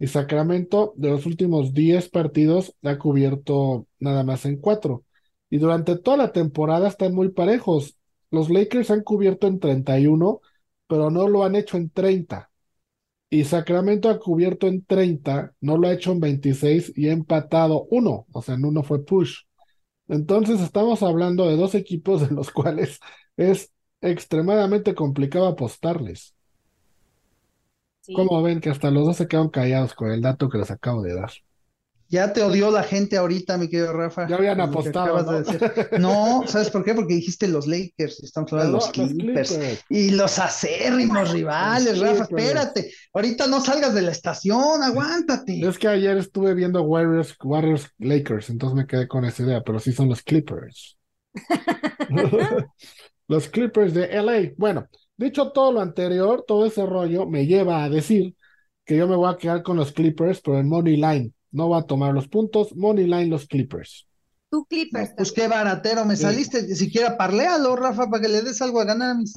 [0.00, 5.04] Y Sacramento, de los últimos 10 partidos, ha cubierto nada más en 4.
[5.48, 7.96] Y durante toda la temporada están muy parejos.
[8.32, 10.40] Los Lakers han cubierto en 31
[10.88, 12.50] pero no lo han hecho en 30.
[13.30, 17.86] Y Sacramento ha cubierto en 30, no lo ha hecho en 26 y ha empatado
[17.90, 19.40] uno, o sea, en uno fue push.
[20.08, 23.00] Entonces estamos hablando de dos equipos en los cuales
[23.36, 23.72] es
[24.02, 26.34] extremadamente complicado apostarles.
[28.12, 31.00] ¿Cómo ven que hasta los dos se quedan callados con el dato que les acabo
[31.02, 31.30] de dar?
[32.10, 34.26] Ya te odió la gente ahorita, mi querido Rafa.
[34.26, 35.44] Ya habían apostado.
[35.98, 36.42] ¿no?
[36.46, 36.94] ¿sabes por qué?
[36.94, 39.84] Porque dijiste los Lakers, estamos hablando de los Clippers.
[39.90, 42.90] Y los acérrimos rivales, Rafa, espérate.
[43.12, 45.60] Ahorita no salgas de la estación, aguántate.
[45.60, 49.78] Es que ayer estuve viendo Warriors, Warriors Lakers, entonces me quedé con esa idea, pero
[49.78, 50.98] sí son los Clippers.
[53.28, 54.52] los Clippers de LA.
[54.56, 58.34] Bueno, dicho todo lo anterior, todo ese rollo me lleva a decir
[58.86, 61.32] que yo me voy a quedar con los Clippers, pero en Money Line.
[61.50, 62.74] No va a tomar los puntos.
[62.76, 64.06] Money line los Clippers.
[64.50, 65.12] Tú Clippers.
[65.16, 66.74] pues qué baratero me saliste.
[66.74, 69.34] Siquiera parlealo, Rafa, para que le des algo a ganar a mis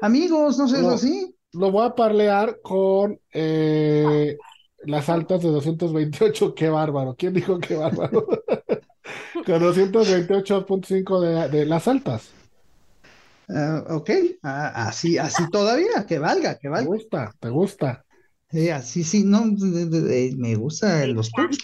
[0.00, 1.34] amigos, no sé, lo, así.
[1.52, 4.36] Lo voy a parlear con eh,
[4.84, 6.54] las altas de 228.
[6.54, 7.14] Qué bárbaro.
[7.16, 8.26] ¿Quién dijo qué bárbaro?
[9.46, 12.30] con 228.5 de, de las altas.
[13.48, 14.10] Uh, ok,
[14.42, 16.84] ah, así, así todavía, que valga, que valga.
[16.84, 18.04] Te gusta, te gusta.
[18.52, 21.58] Eh, sí, sí, no, me gusta los puntos.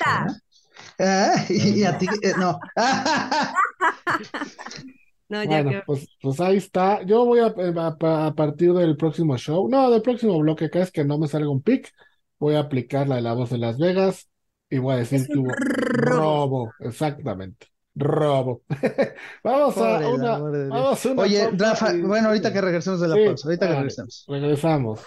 [0.99, 2.59] Ah, y, a ti, eh, no.
[5.28, 7.03] no, ya bueno, pues, pues, ahí está.
[7.03, 11.05] Yo voy a, a, partir del próximo show, no, del próximo bloque, acá es que
[11.05, 11.93] no me salga un pick,
[12.39, 14.28] voy a aplicar la de la voz de Las Vegas
[14.70, 17.66] y voy a decir que hubo robo, exactamente.
[17.95, 18.62] Robo.
[19.45, 21.22] vamos, a una, vamos a una.
[21.22, 24.24] Oye, Rafa, bueno, ahorita que regresemos de la pausa, ahorita que regresemos.
[24.28, 25.01] Regresamos.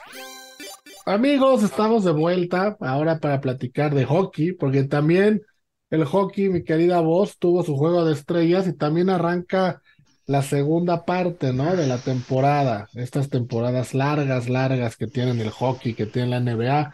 [1.05, 5.41] Amigos, estamos de vuelta ahora para platicar de hockey, porque también
[5.89, 9.81] el hockey, mi querida voz, tuvo su juego de estrellas y también arranca
[10.27, 11.75] la segunda parte, ¿no?
[11.75, 16.93] De la temporada, estas temporadas largas, largas que tienen el hockey, que tiene la NBA,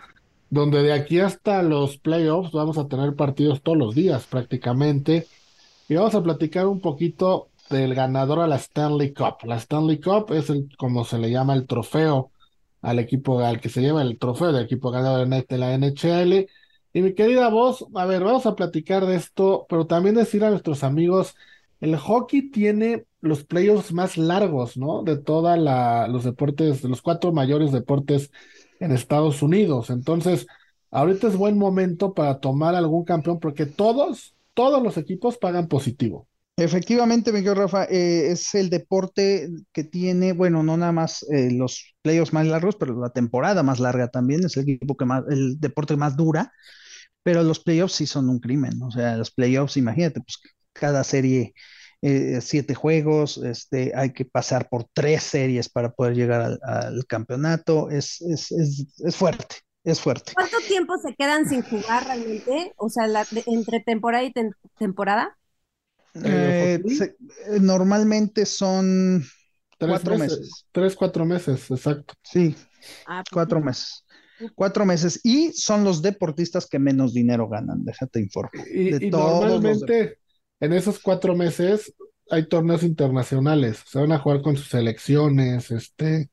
[0.49, 5.27] donde de aquí hasta los playoffs vamos a tener partidos todos los días prácticamente.
[5.89, 9.43] Y vamos a platicar un poquito del ganador a la Stanley Cup.
[9.43, 12.31] La Stanley Cup es el, como se le llama, el trofeo
[12.81, 16.47] al equipo al que se lleva el trofeo del equipo ganador de la NHL.
[16.93, 20.49] Y mi querida voz, a ver, vamos a platicar de esto, pero también decir a
[20.49, 21.35] nuestros amigos,
[21.79, 25.03] el hockey tiene los playoffs más largos, ¿no?
[25.03, 25.57] De todos
[26.09, 28.31] los deportes, de los cuatro mayores deportes
[28.79, 29.89] en Estados Unidos.
[29.89, 30.47] Entonces,
[30.91, 36.27] ahorita es buen momento para tomar algún campeón porque todos, todos los equipos pagan positivo.
[36.59, 41.93] Efectivamente, Miguel Rafa, eh, es el deporte que tiene, bueno, no nada más eh, los
[42.01, 45.59] playoffs más largos, pero la temporada más larga también, es el equipo que más, el
[45.59, 46.51] deporte más dura,
[47.21, 50.39] pero los playoffs sí son un crimen, o sea, los playoffs, imagínate, pues
[50.73, 51.53] cada serie,
[52.01, 57.91] eh, siete juegos, este, hay que pasar por tres series para poder llegar al, campeonato,
[57.91, 60.33] es, es, es, es fuerte es fuerte.
[60.33, 62.73] ¿Cuánto tiempo se quedan sin jugar realmente?
[62.75, 63.05] O sea,
[63.45, 64.33] entre temporada y
[64.77, 65.37] temporada.
[66.15, 69.23] Eh, eh, normalmente son
[69.79, 72.13] cuatro meses, Tres, cuatro meses, exacto.
[72.23, 72.55] Sí,
[73.05, 74.03] ah, pues cuatro meses.
[74.55, 75.19] Cuatro meses.
[75.23, 78.67] Y son los deportistas que menos dinero ganan, déjate informar.
[78.67, 80.19] Y, normalmente
[80.59, 81.93] en esos cuatro meses
[82.29, 83.83] hay torneos internacionales.
[83.85, 86.29] Se van a jugar con sus selecciones, este.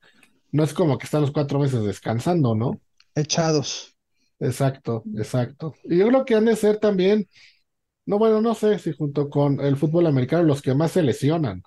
[0.50, 2.80] No es como que están los cuatro meses descansando, ¿no?
[3.14, 3.96] Echados.
[4.38, 5.74] Exacto, exacto.
[5.84, 7.28] Y yo creo que han de ser también,
[8.06, 11.62] no, bueno, no sé si junto con el fútbol americano los que más se lesionan.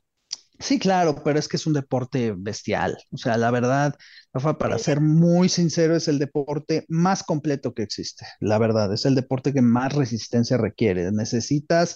[0.59, 2.97] Sí, claro, pero es que es un deporte bestial.
[3.11, 3.95] O sea, la verdad,
[4.33, 8.25] Rafa, para ser muy sincero, es el deporte más completo que existe.
[8.39, 11.11] La verdad, es el deporte que más resistencia requiere.
[11.11, 11.95] Necesitas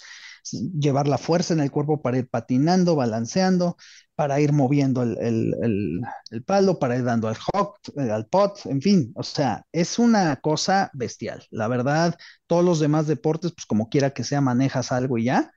[0.52, 3.78] llevar la fuerza en el cuerpo para ir patinando, balanceando,
[4.16, 6.02] para ir moviendo el, el,
[6.32, 10.00] el, palo, para ir dando al hot, eh, al pot, en fin, o sea, es
[10.00, 11.44] una cosa bestial.
[11.50, 12.16] La verdad,
[12.48, 15.52] todos los demás deportes, pues como quiera que sea, manejas algo y ya.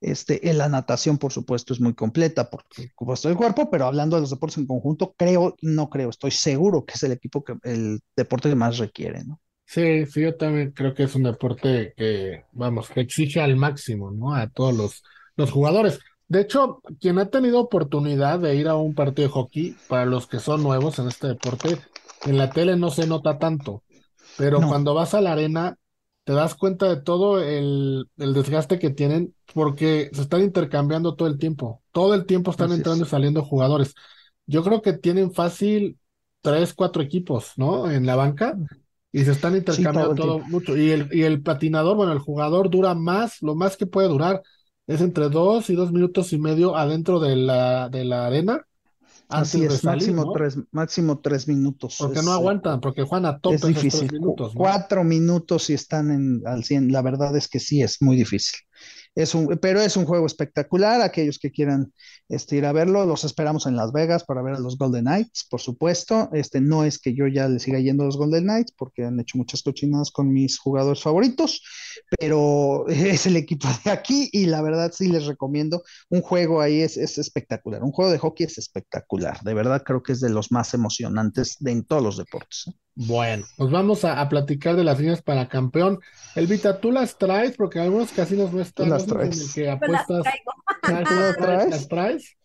[0.00, 2.64] Este, en la natación, por supuesto, es muy completa por
[2.98, 6.84] supuesto el cuerpo, pero hablando de los deportes en conjunto, creo, no creo, estoy seguro
[6.84, 9.40] que es el equipo que, el deporte que más requiere, ¿no?
[9.64, 14.12] Sí, sí, yo también creo que es un deporte que, vamos, que exige al máximo,
[14.12, 14.34] ¿no?
[14.34, 15.02] A todos los,
[15.34, 15.98] los jugadores.
[16.28, 20.26] De hecho, quien ha tenido oportunidad de ir a un partido de hockey, para los
[20.26, 21.78] que son nuevos en este deporte,
[22.24, 23.84] en la tele no se nota tanto,
[24.36, 25.78] pero cuando vas a la arena
[26.24, 31.28] te das cuenta de todo el, el, desgaste que tienen porque se están intercambiando todo
[31.28, 31.82] el tiempo.
[31.92, 33.94] Todo el tiempo están entrando y saliendo jugadores.
[34.44, 35.98] Yo creo que tienen fácil
[36.40, 37.88] tres, cuatro equipos, ¿no?
[37.88, 38.56] En la banca
[39.12, 40.76] y se están intercambiando todo, mucho.
[40.76, 44.42] Y el, y el patinador, bueno, el jugador dura más, lo más que puede durar
[44.86, 48.66] es entre dos y dos minutos y medio adentro de la, de la arena.
[49.28, 51.96] Así es, máximo, tres, máximo tres minutos.
[51.98, 54.12] Porque no aguantan, porque Juan a tope es difícil.
[54.12, 56.92] Minutos, Cuatro minutos y están en, al 100.
[56.92, 58.60] La verdad es que sí, es muy difícil.
[59.16, 61.00] Es un, pero es un juego espectacular.
[61.00, 61.92] Aquellos que quieran
[62.28, 65.46] este, ir a verlo, los esperamos en Las Vegas para ver a los Golden Knights,
[65.50, 66.28] por supuesto.
[66.34, 69.18] Este, no es que yo ya le siga yendo a los Golden Knights, porque han
[69.18, 71.62] hecho muchas cochinadas con mis jugadores favoritos,
[72.20, 75.82] pero es el equipo de aquí y la verdad sí les recomiendo.
[76.10, 77.82] Un juego ahí es, es espectacular.
[77.82, 79.40] Un juego de hockey es espectacular.
[79.40, 82.66] De verdad creo que es de los más emocionantes de, en todos los deportes.
[82.68, 82.85] ¿eh?
[82.98, 86.00] Bueno, nos vamos a, platicar de las líneas para campeón.
[86.34, 87.54] Elvita, ¿tú las traes?
[87.54, 89.36] Porque algunos casinos no están las traes?
[89.36, 90.24] en el que apuestas.
[90.82, 91.70] Las, traes?
[91.70, 92.36] ¿Las traes?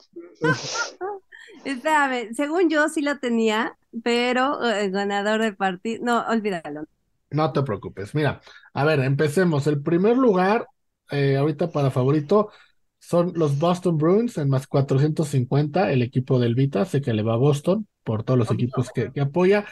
[1.64, 6.84] Espérame, según yo sí lo tenía, pero el eh, ganador de partido, no, olvídalo.
[7.30, 8.14] No te preocupes.
[8.14, 8.41] Mira,
[8.74, 9.68] a ver, empecemos.
[9.68, 10.68] El primer lugar,
[11.12, 12.52] eh, ahorita para favorito,
[12.99, 17.36] son los Boston Bruins en más 450, el equipo del Vita, sé que le va
[17.36, 19.66] a Boston por todos los equipos que, que apoya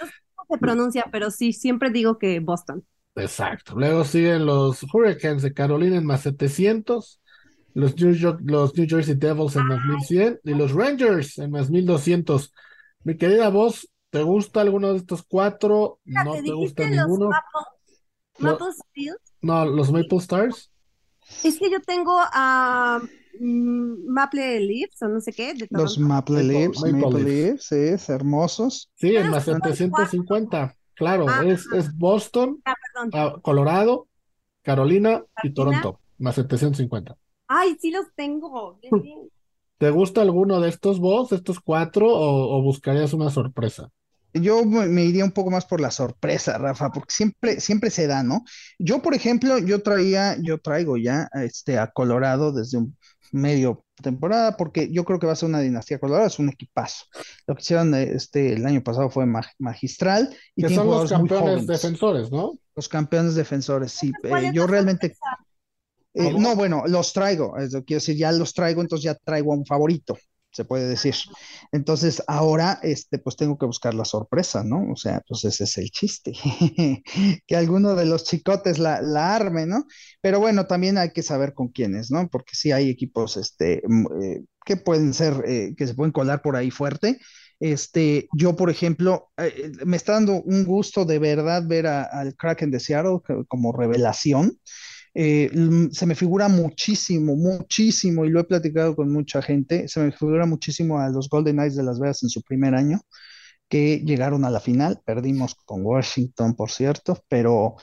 [0.49, 2.83] se pronuncia, pero sí, siempre digo que Boston.
[3.15, 3.75] Exacto.
[3.75, 7.21] Luego siguen los Hurricanes de Carolina en más 700,
[7.73, 11.69] los New, York, los New Jersey Devils en más 1100 y los Rangers en más
[11.69, 12.53] 1200.
[13.03, 15.99] Mi querida voz, ¿te gusta alguno de estos cuatro?
[16.05, 17.29] ¿No te, gusta ninguno?
[18.39, 18.67] Maple,
[19.41, 20.71] no, los Maple Stars.
[21.43, 23.01] Es que yo tengo a
[23.39, 25.53] Maple Leafs o no sé qué.
[25.69, 28.89] los Maple, Leafs, Maple, Leafs, sí, es hermosos.
[28.95, 30.75] Sí, en más 750.
[30.95, 32.75] Claro, ah, es, es Boston, ah,
[33.13, 34.07] ah, Colorado,
[34.63, 37.15] Carolina y Toronto, más 750.
[37.47, 38.79] Ay, sí los tengo.
[39.77, 43.89] ¿Te gusta alguno de estos vos, estos cuatro, o buscarías una sorpresa?
[44.33, 48.21] Yo me iría un poco más por la sorpresa, Rafa, porque siempre, siempre se da,
[48.21, 48.43] ¿no?
[48.77, 52.95] Yo, por ejemplo, yo traía, yo traigo ya este, a Colorado desde un
[53.31, 57.05] medio temporada, porque yo creo que va a ser una dinastía Colorado, es un equipazo.
[57.47, 59.25] Lo que hicieron este, el año pasado fue
[59.57, 60.29] magistral.
[60.55, 62.59] Y que son los campeones defensores, ¿no?
[62.75, 64.11] Los campeones defensores, sí.
[64.23, 65.15] Eh, yo realmente...
[66.13, 69.65] Eh, no, bueno, los traigo, quiero decir, ya los traigo, entonces ya traigo a un
[69.65, 70.17] favorito
[70.51, 71.15] se puede decir.
[71.71, 74.91] Entonces, ahora, este, pues tengo que buscar la sorpresa, ¿no?
[74.91, 76.33] O sea, pues ese es el chiste,
[77.47, 79.85] que alguno de los chicotes la, la, arme, ¿no?
[80.21, 82.27] Pero bueno, también hay que saber con quiénes, ¿no?
[82.29, 83.83] Porque sí hay equipos, este,
[84.21, 87.19] eh, que pueden ser, eh, que se pueden colar por ahí fuerte.
[87.59, 92.71] Este, yo, por ejemplo, eh, me está dando un gusto de verdad ver al Kraken
[92.71, 94.59] de Seattle como revelación.
[95.13, 95.49] Eh,
[95.91, 100.45] se me figura muchísimo, muchísimo, y lo he platicado con mucha gente, se me figura
[100.45, 103.01] muchísimo a los Golden Knights de Las Vegas en su primer año,
[103.69, 107.75] que llegaron a la final, perdimos con Washington, por cierto, pero,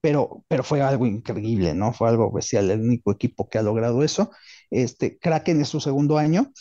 [0.00, 1.92] pero, pero fue algo increíble, ¿no?
[1.92, 4.30] Fue algo especial, el único equipo que ha logrado eso.
[4.70, 6.52] Este, Kraken es su segundo año,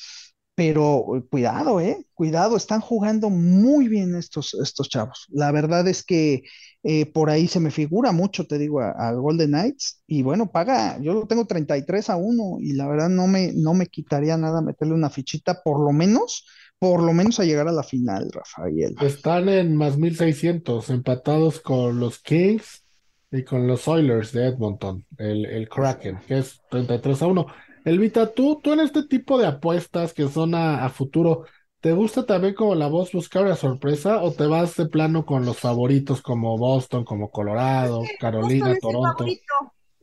[0.62, 2.06] pero eh, cuidado, ¿eh?
[2.14, 5.26] Cuidado, están jugando muy bien estos, estos chavos.
[5.32, 6.44] La verdad es que
[6.84, 11.00] eh, por ahí se me figura mucho, te digo, a, Golden Knights, y bueno, paga,
[11.02, 14.62] yo lo tengo 33 a 1, y la verdad no me, no me quitaría nada
[14.62, 16.46] meterle una fichita, por lo menos,
[16.78, 18.96] por lo menos a llegar a la final, Rafael.
[19.02, 22.84] Están en más 1600, empatados con los Kings
[23.32, 27.48] y con los Oilers de Edmonton, el, el Kraken, que es 33 a 1.
[27.86, 31.46] Elvita, tú, tú en este tipo de apuestas que son a, futuro,
[31.82, 35.46] ¿Te gusta también como la voz buscar la sorpresa o te vas de plano con
[35.46, 39.18] los favoritos como Boston, como Colorado, Carolina, Toronto?
[39.18, 39.54] favorito.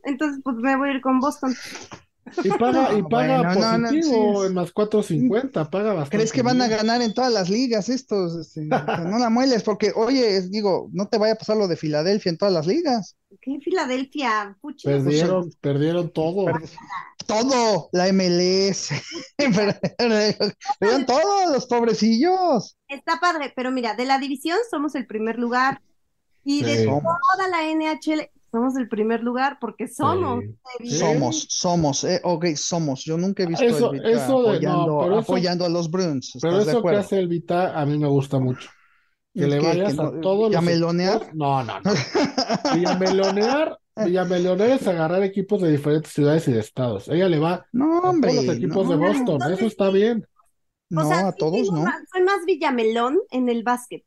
[0.03, 1.55] Entonces, pues me voy a ir con Boston.
[2.43, 4.47] Y paga, y paga Bueno, no, no, positivo sí.
[4.47, 8.35] en más 450, paga bastante ¿Crees que van a ganar en todas las ligas estos?
[8.35, 11.57] Este, o sea, no la mueles, porque, oye, es- digo, no te vaya a pasar
[11.57, 13.15] lo de Filadelfia en todas las ligas.
[13.41, 14.57] ¿Qué Filadelfia?
[14.83, 16.45] Perdieron, perdieron todo.
[17.27, 18.89] Todo, la MLS,
[20.79, 22.77] vean todos los pobrecillos.
[22.87, 25.81] Está padre, pero mira, de la división somos el primer lugar
[26.43, 26.85] y de Sí.
[26.85, 30.55] toda la NHL somos el primer lugar porque somos Sí.
[30.79, 30.99] débiles.
[30.99, 31.05] Sí.
[31.05, 33.03] Somos, somos, eh, ok, somos.
[33.03, 35.89] Yo nunca he visto Eso- a Elvita eso de- no, apoyando, eso- apoyando a los
[35.91, 36.37] Bruins.
[36.41, 38.69] Pero ¿estás de eso que hace el Vita a mí me gusta mucho.
[39.33, 41.33] Que le que- vayas que a no- todos ¿y a los.
[41.35, 41.91] No, no, no.
[42.73, 47.07] Villamelonear, Villamelonear es agarrar equipos de diferentes ciudades y de estados.
[47.09, 49.39] Ella le va No, a todos los equipos de Boston.
[49.51, 50.25] Eso está bien.
[50.89, 51.83] no, O sea, a todos no.
[51.83, 54.03] más- soy más Villamelón en el básquet,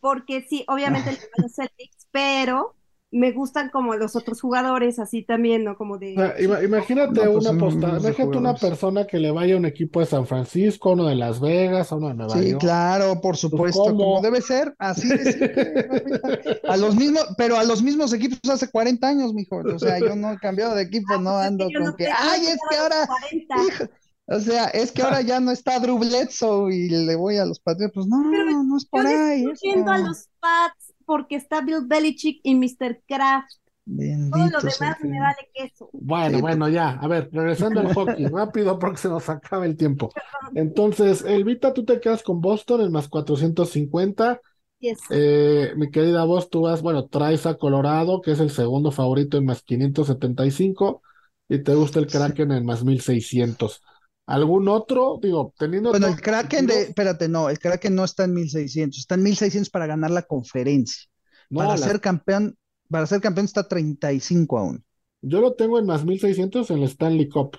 [0.00, 2.76] porque sí, obviamente le van a los Celtics, pero
[3.12, 5.76] me gustan como los otros jugadores, así también, ¿no?
[5.76, 6.14] Como de...
[6.14, 9.58] O sea, ima- imagínate No, pues una posta- imagínate una persona que le vaya a
[9.58, 12.60] un equipo de San Francisco, uno de Las Vegas, uno de Nueva Sí, York.
[12.60, 13.98] claro, por supuesto, ¿cómo?
[13.98, 16.60] como debe ser, así de simple.
[16.68, 19.56] A los mismos, pero a los mismos equipos hace 40 años, mijo.
[19.58, 21.96] O sea, yo no he cambiado de equipo, no pues es ando yo con no
[21.96, 23.54] que, ay, es que ahora, 40.
[23.68, 23.84] hijo,
[24.26, 27.60] o sea, es que ahora ya no está Drew Bledsoe y le voy a los
[27.60, 27.92] Patriots.
[27.94, 29.44] Pues no, Pero no es Yo por ahí.
[29.52, 33.02] estoy yendo a los Pats porque está Bill Belichick y Mr.
[33.06, 33.52] Kraft.
[33.84, 35.90] Todo lo demás me vale queso.
[35.92, 36.92] Bueno, Sí, bueno, ya.
[36.92, 40.10] A ver, regresando al hockey, rápido porque se nos acaba el tiempo.
[40.54, 44.40] Entonces, Elvita, tú te quedas con Boston en más 450.
[44.78, 45.00] Yes.
[45.10, 49.36] Eh, mi querida voz, tú vas, bueno, traes a Colorado, que es el segundo favorito
[49.36, 51.02] en más 575,
[51.46, 53.82] y te gusta el Kraken en más 1600.
[54.26, 55.18] ¿Algún otro?
[55.22, 59.14] Digo, teniendo Bueno, el Kraken de, espérate, no, el Kraken no está en 1600, está
[59.16, 61.04] en 1600 para ganar la conferencia.
[61.50, 62.56] no, Para ser campeón,
[62.88, 64.84] para ser campeón está 35 aún.
[65.20, 67.56] yo lo tengo en más 1600 en el Stanley Cup.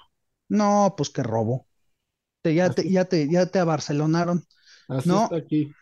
[0.50, 1.68] No, pues qué robo.
[2.42, 4.46] Te- ya, te, ya, te, ya te abarcelonaron.
[4.88, 5.16] Así No.
[5.16, 5.76] está aquí.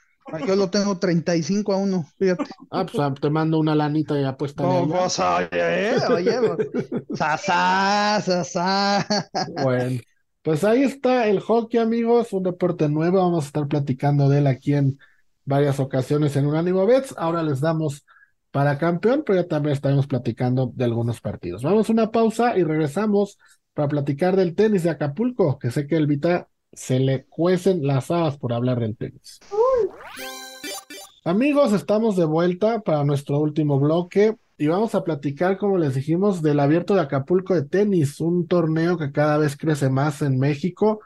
[0.46, 2.52] Yo lo tengo 35 a 1, fíjate.
[2.72, 6.60] Ah, pues ah, te mando una lanita y apuesta No, pues, oye, oye, pues,
[7.14, 9.06] sasá, sasá.
[9.46, 10.02] Bueno,
[10.42, 13.18] pues ahí está el hockey, amigos, un deporte nuevo.
[13.18, 14.98] Vamos a estar platicando de él aquí en
[15.46, 17.14] varias ocasiones en Unánimo Bets.
[17.18, 18.06] Ahora les damos
[18.50, 21.64] para campeón, pero ya también estaremos platicando de algunos partidos.
[21.64, 23.38] Vamos a una pausa y regresamos
[23.74, 28.12] para platicar del tenis de Acapulco, que sé que el Vita se le cuecen las
[28.12, 29.40] habas por hablar del tenis.
[31.24, 36.42] Amigos, estamos de vuelta para nuestro último bloque y vamos a platicar, como les dijimos,
[36.42, 41.02] del Abierto de Acapulco de tenis, un torneo que cada vez crece más en México,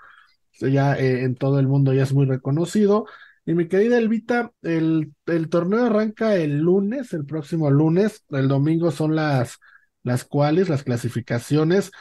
[0.60, 3.06] ya eh, en todo el mundo ya es muy reconocido.
[3.46, 8.92] Y mi querida Elvita, el, el torneo arranca el lunes, el próximo lunes, el domingo
[8.92, 9.60] son las,
[10.04, 11.92] las cuales, las clasificaciones,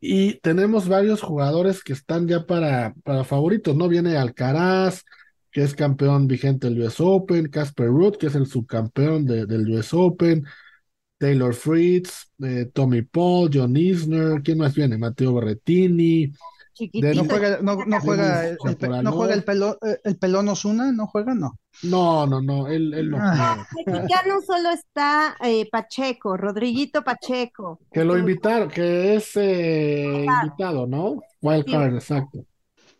[0.00, 3.88] y tenemos varios jugadores que están ya para, para favoritos, ¿no?
[3.88, 5.02] Viene Alcaraz,
[5.50, 9.68] que es campeón vigente del US Open, Casper Ruud, que es el subcampeón de- del
[9.70, 10.44] US Open,
[11.24, 14.98] Taylor Fritz, eh, Tommy Paul, John Isner, ¿quién más viene?
[14.98, 16.30] Mateo Berrettini,
[16.74, 17.14] Chiquitito.
[17.22, 18.58] No juega, no, no juega, el,
[19.02, 21.58] no juega el, pelo, eh, el pelón Osuna, no juega, no.
[21.84, 23.64] no, no, no, él, él no Ah.
[23.74, 24.02] juega.
[24.02, 27.78] Mexicano solo está eh, Pacheco, Rodriguito Pacheco.
[27.90, 31.22] Que lo invitaron, que es eh, invitado, ¿no?
[31.40, 31.72] Wild Sí.
[31.72, 32.44] card, exacto.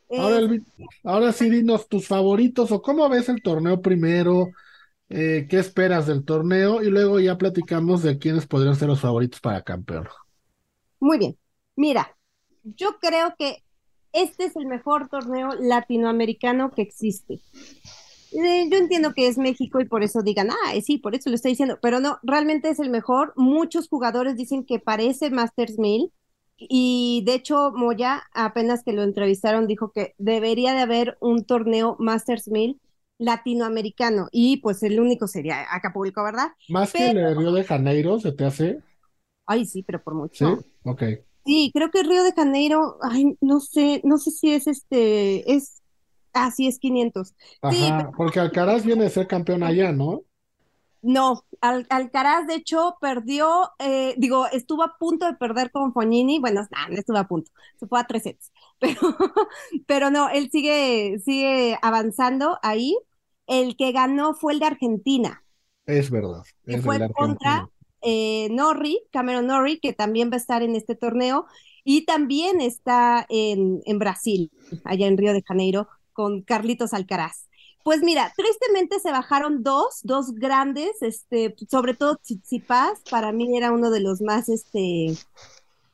[0.09, 0.63] Eh, Ahora, el vi-
[1.03, 4.49] ahora sí, dinos tus favoritos o cómo ves el torneo primero,
[5.11, 9.41] eh, qué esperas del torneo y luego ya platicamos de quiénes podrían ser los favoritos
[9.41, 10.09] para campeón.
[11.01, 11.37] Muy bien.
[11.77, 12.17] Mira,
[12.63, 13.63] yo creo que
[14.13, 17.41] este es el mejor torneo latinoamericano que existe.
[18.33, 21.37] Eh, yo entiendo que es México y por eso digan, ah, sí, por eso lo
[21.37, 23.33] estoy diciendo, pero no, realmente es el mejor.
[23.37, 26.13] Muchos jugadores dicen que parece Masters 1000
[26.57, 31.97] y de hecho Moya, apenas que lo entrevistaron, dijo que debería de haber un torneo
[31.99, 32.81] Masters 1000
[33.19, 36.49] latinoamericano y pues el único sería Acapulco, ¿verdad?
[36.69, 38.83] Más que el Río de Janeiro, ¿se te hace?
[39.47, 40.65] Ay, sí, pero por Sí, mucho.
[40.85, 41.03] ok.
[41.45, 45.83] Sí, creo que Río de Janeiro, ay, no sé, no sé si es este, es,
[46.35, 47.35] ah, sí, es 500.
[47.69, 50.23] Sí, Ajá, porque Alcaraz viene de ser campeón allá, ¿no?
[51.05, 56.39] No, Al- Alcaraz de hecho perdió, eh, digo, estuvo a punto de perder con Fognini,
[56.41, 59.01] bueno, nah, no estuvo a punto, se fue a tres sets, pero,
[59.87, 62.97] pero no, él sigue, sigue avanzando ahí.
[63.47, 65.45] El que ganó fue el de Argentina,
[65.87, 67.69] Es verdad, que es fue el contra
[68.03, 71.47] eh, Norrie, Cameron Norrie, que también va a estar en este torneo,
[71.85, 74.51] y también está en, en Brasil,
[74.85, 77.49] allá en Río de Janeiro, con Carlitos Alcaraz.
[77.85, 83.73] Pues mira, tristemente se bajaron dos, dos grandes, este, sobre todo Tsitsipas, para mí era
[83.73, 85.15] uno de los más, este,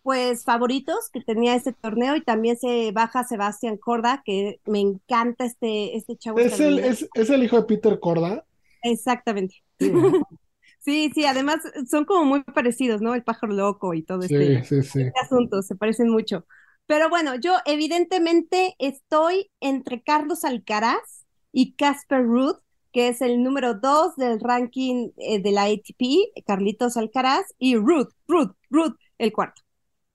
[0.05, 5.45] pues favoritos que tenía este torneo y también se baja Sebastián Corda, que me encanta
[5.45, 6.39] este, este chavo.
[6.39, 8.45] ¿Es el, es, el hijo de Peter Corda?
[8.83, 9.57] Exactamente.
[10.83, 11.11] Sí.
[11.15, 11.59] sí, además
[11.91, 13.15] son como muy parecidos, ¿no?
[13.15, 16.47] El pájaro loco y todo este, este asunto, se parecen mucho.
[16.87, 21.20] Pero bueno, yo evidentemente estoy entre Carlos Alcaraz
[21.53, 22.59] y Casper Ruth,
[22.93, 28.11] que es el número dos del ranking eh, de la ATP, Carlitos Alcaraz, y Ruth,
[28.27, 29.63] Ruth, Ruth, el cuarto.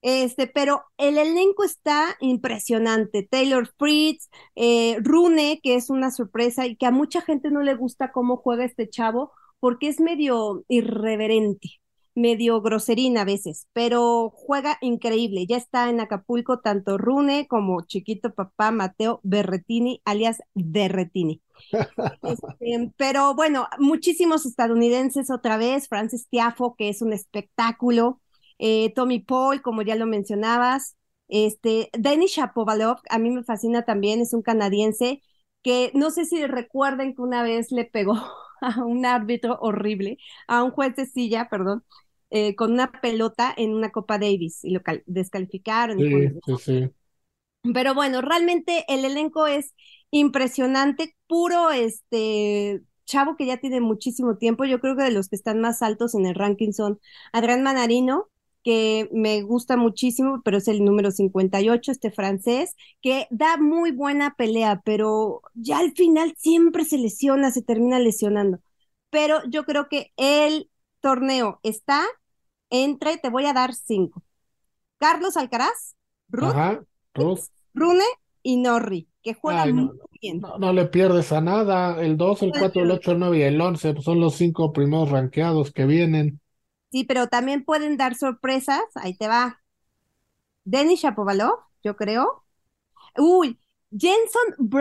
[0.02, 3.26] Este, pero el elenco está impresionante.
[3.28, 7.74] Taylor Fritz, eh, Rune, que es una sorpresa y que a mucha gente no le
[7.74, 11.80] gusta cómo juega este chavo, porque es medio irreverente
[12.16, 15.46] medio groserina a veces, pero juega increíble.
[15.46, 21.42] Ya está en Acapulco tanto Rune como chiquito papá Mateo Berretini, alias Berretini.
[22.22, 28.20] Este, pero bueno, muchísimos estadounidenses otra vez, Francis Tiafo, que es un espectáculo,
[28.58, 30.96] eh, Tommy Paul, como ya lo mencionabas,
[31.28, 35.22] este, Denis Shapovalov, a mí me fascina también, es un canadiense
[35.62, 38.14] que no sé si recuerden que una vez le pegó
[38.60, 40.18] a un árbitro horrible,
[40.48, 41.84] a un juez de silla, perdón,
[42.36, 45.98] eh, con una pelota en una Copa Davis y lo descalificaron.
[47.74, 49.74] Pero bueno, realmente el elenco es
[50.10, 54.64] impresionante, puro este chavo que ya tiene muchísimo tiempo.
[54.64, 57.00] Yo creo que de los que están más altos en el ranking son
[57.32, 58.28] Adrián Manarino,
[58.62, 64.34] que me gusta muchísimo, pero es el número 58, este francés, que da muy buena
[64.36, 68.58] pelea, pero ya al final siempre se lesiona, se termina lesionando.
[69.10, 72.04] Pero yo creo que el torneo está
[72.70, 74.22] entre, te voy a dar cinco.
[74.98, 75.96] Carlos Alcaraz,
[76.28, 76.54] Ruth,
[77.74, 78.04] Rune
[78.42, 79.90] y Norri, que juegan muy
[80.20, 80.40] bien.
[80.40, 82.00] No, le pierdes a nada.
[82.00, 84.72] El 2, el 4, el 8, el 9 y el 11 pues, son los cinco
[84.72, 86.40] primeros ranqueados que vienen.
[86.90, 88.82] Sí, pero también pueden dar sorpresas.
[88.94, 89.62] Ahí te va.
[90.64, 92.44] Denis Shapovalov, yo creo.
[93.18, 93.58] Uy,
[93.90, 94.76] Jenson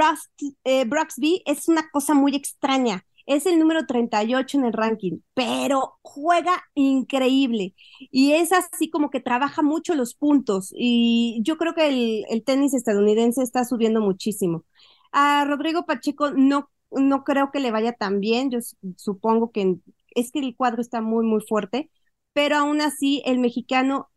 [0.63, 5.97] eh, Broxby es una cosa muy extraña es el número 38 en el ranking, pero
[6.01, 7.73] juega increíble
[8.11, 12.73] y es así como que trabaja mucho los puntos y yo creo que el, tenis
[12.73, 14.65] estadounidense está subiendo muchísimo.
[15.11, 18.59] A Rodrigo Pacheco no, no creo que le vaya tan bien, yo
[18.97, 19.77] supongo que
[20.15, 21.89] es que el cuadro está muy, muy fuerte,
[22.33, 24.09] pero aún así el mexicano,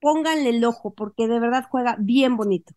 [0.00, 2.74] pónganle el ojo porque de verdad juega bien bonito.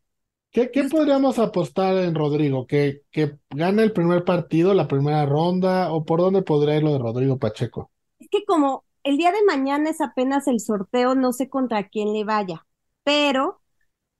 [0.51, 2.65] ¿Qué, qué podríamos apostar en Rodrigo?
[2.67, 5.91] ¿Que, ¿Que gane el primer partido, la primera ronda?
[5.91, 7.91] ¿O por dónde podría ir lo de Rodrigo Pacheco?
[8.19, 12.13] Es que como el día de mañana es apenas el sorteo, no sé contra quién
[12.13, 12.65] le vaya,
[13.03, 13.61] pero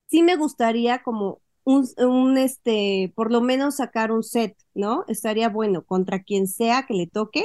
[0.08, 5.06] sí me gustaría como un, un este, por lo menos sacar un set, ¿no?
[5.08, 7.44] Estaría bueno, contra quien sea que le toque,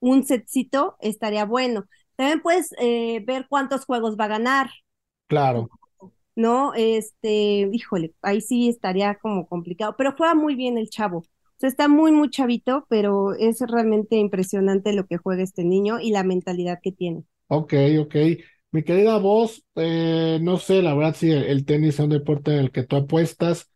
[0.00, 1.86] un setcito estaría bueno.
[2.16, 4.70] También puedes eh, ver cuántos juegos va a ganar.
[5.28, 5.70] Claro.
[6.40, 6.72] ¿No?
[6.74, 11.18] Este, híjole, ahí sí estaría como complicado, pero juega muy bien el chavo.
[11.18, 16.00] O sea, está muy, muy chavito, pero es realmente impresionante lo que juega este niño
[16.00, 17.24] y la mentalidad que tiene.
[17.48, 18.16] Ok, ok.
[18.72, 22.60] Mi querida voz, eh, no sé, la verdad, sí, el, tenis es un deporte en
[22.60, 23.68] el que tú apuestas,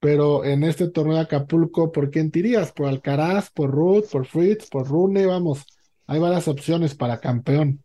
[0.00, 2.72] pero en este torneo de Acapulco, ¿por quién tirías?
[2.72, 5.26] ¿Por Alcaraz, por Ruth, por Fritz, por Rune?
[5.26, 5.64] Vamos,
[6.06, 7.84] hay varias opciones para campeón.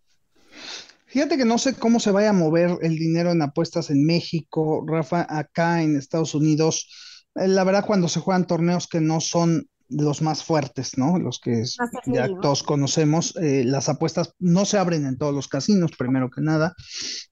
[1.13, 4.83] Fíjate que no sé cómo se vaya a mover el dinero en apuestas en México,
[4.87, 6.89] Rafa, acá en Estados Unidos.
[7.35, 11.19] Eh, la verdad, cuando se juegan torneos que no son los más fuertes, ¿no?
[11.19, 11.65] Los que
[12.07, 16.41] ya todos conocemos, eh, las apuestas no se abren en todos los casinos, primero que
[16.41, 16.73] nada,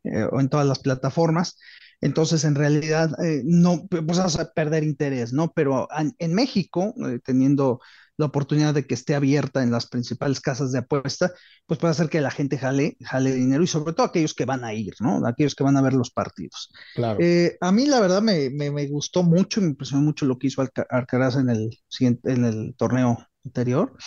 [0.03, 1.57] eh, o en todas las plataformas.
[2.01, 3.09] Entonces, en realidad,
[3.43, 5.53] no, pues vas a perder interés, ¿no?
[5.53, 5.87] Pero
[6.19, 6.93] en México,
[7.23, 7.79] teniendo
[8.21, 11.33] la oportunidad de que esté abierta en las principales casas de apuesta,
[11.65, 14.63] pues puede hacer que la gente jale, jale dinero y sobre todo aquellos que van
[14.63, 15.25] a ir, ¿no?
[15.25, 16.71] Aquellos que van a ver los partidos.
[16.93, 17.19] Claro.
[17.19, 20.63] Eh, a mí la verdad me, me, gustó mucho, me impresionó mucho lo que hizo
[20.89, 23.97] Alcaraz en el, en el torneo anterior.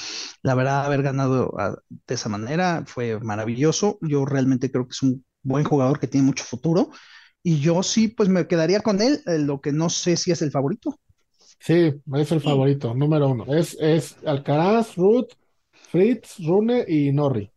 [0.42, 1.52] La verdad, haber ganado
[1.88, 3.98] de esa manera fue maravilloso.
[4.00, 6.90] Yo realmente creo que es un buen jugador que tiene mucho futuro.
[7.42, 10.40] Y yo sí, pues me quedaría con él, eh, lo que no sé si es
[10.40, 11.00] el favorito.
[11.58, 13.46] Sí, es el favorito, número uno.
[13.54, 15.28] Es, es Alcaraz, Ruth,
[15.70, 17.50] Fritz, Rune y Norri.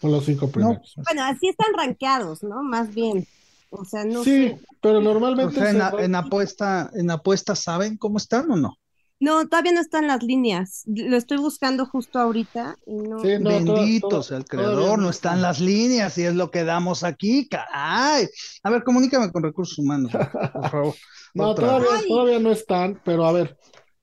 [0.00, 0.94] Son los cinco primeros.
[1.04, 2.62] bueno, así están rankeados, ¿no?
[2.62, 3.26] Más bien.
[3.70, 5.60] O sea, no sí, pero normalmente.
[5.68, 8.78] en, apuesta, en apuesta, ¿saben cómo están o no?
[9.20, 10.84] No, todavía no están las líneas.
[10.86, 12.76] Lo estoy buscando justo ahorita.
[12.86, 13.28] Y no...
[13.40, 17.48] Bendito sea el creador, no están las líneas y es lo que damos aquí.
[17.48, 18.28] Caray.
[18.62, 20.16] A ver, comunícame con recursos humanos,
[20.52, 20.94] por favor.
[21.34, 23.56] no, todavía, todavía, no están, pero a ver,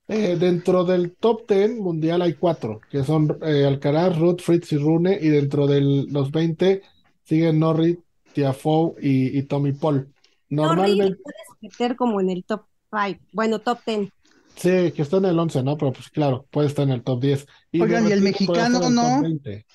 [0.08, 4.78] Eh, dentro del top 10 mundial hay cuatro, que son eh, Alcaraz, Ruth, Fritz y
[4.78, 6.84] Rune, y dentro de los 20
[7.24, 10.14] siguen Norrie, Tiafoe y, y Tommy Paul.
[10.50, 14.10] Normalmente Normalmente, puedes meter como en el top 5, bueno, top 10.
[14.56, 15.77] Sí, que está en el 11, ¿no?
[15.77, 17.45] Pero pues claro, puede estar en el top 10.
[17.72, 19.22] Y Oigan, ¿y el mexicano el no?
[19.22, 19.65] 20.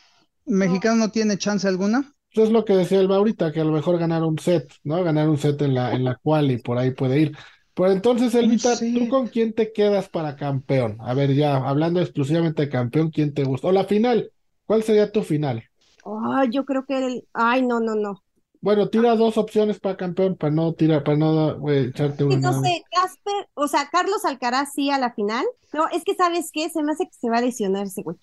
[0.47, 2.15] ¿Mexicano no tiene chance alguna?
[2.33, 5.03] Eso es lo que decía Elba ahorita, que a lo mejor ganar un set, ¿no?
[5.03, 7.37] Ganar un set en la, en la cual y por ahí puede ir.
[7.75, 8.95] Pero entonces, Elvita, set.
[8.95, 10.97] ¿tú con quién te quedas para campeón?
[11.01, 13.69] A ver, ya hablando exclusivamente de campeón, ¿quién te gusta?
[13.69, 14.31] O la final,
[14.65, 15.65] ¿cuál sería tu final?
[16.05, 18.23] Ay, yo creo que el, ay, no, no, no.
[18.63, 22.83] Bueno, tira dos opciones para campeón, para no tirar, para no eh, echarte una sé,
[22.91, 25.45] Casper, o sea, Carlos Alcaraz sí a la final.
[25.73, 26.69] No, es que ¿sabes qué?
[26.71, 28.17] Se me hace que se va a lesionar ese güey.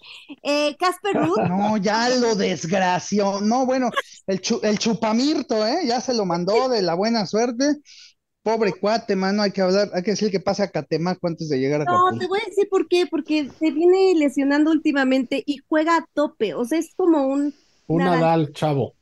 [0.43, 3.41] Eh, Casper Ruud, No, ya lo desgració.
[3.41, 3.91] No, bueno,
[4.27, 5.81] el, chu- el chupamirto, ¿eh?
[5.85, 7.75] Ya se lo mandó de la buena suerte.
[8.43, 11.59] Pobre cuate, mano, hay que hablar, hay que decir que pase a Catemaco antes de
[11.59, 15.57] llegar a no, te voy a decir por qué, porque se viene lesionando últimamente y
[15.67, 17.53] juega a tope, o sea, es como un
[17.87, 18.19] Un Nadal.
[18.19, 18.95] Nadal, chavo.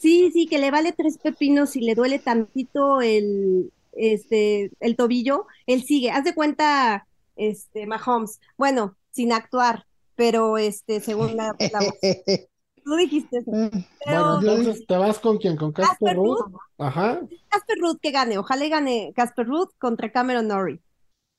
[0.00, 5.46] Sí, sí, que le vale tres pepinos y le duele tantito el, este, el tobillo,
[5.66, 6.10] él sigue.
[6.10, 7.06] Haz de cuenta,
[7.36, 11.94] este, Mahomes, bueno, sin actuar, pero este, según la, la voz.
[12.84, 13.58] Tú dijiste eso.
[14.04, 15.56] Bueno, Pero entonces, ¿te vas con quién?
[15.56, 16.16] ¿Con Casper?
[16.16, 16.46] Ruud.
[16.78, 20.80] Ajá, Casper Ruud que gane, ojalá y gane Casper Ruud contra Cameron Norrie.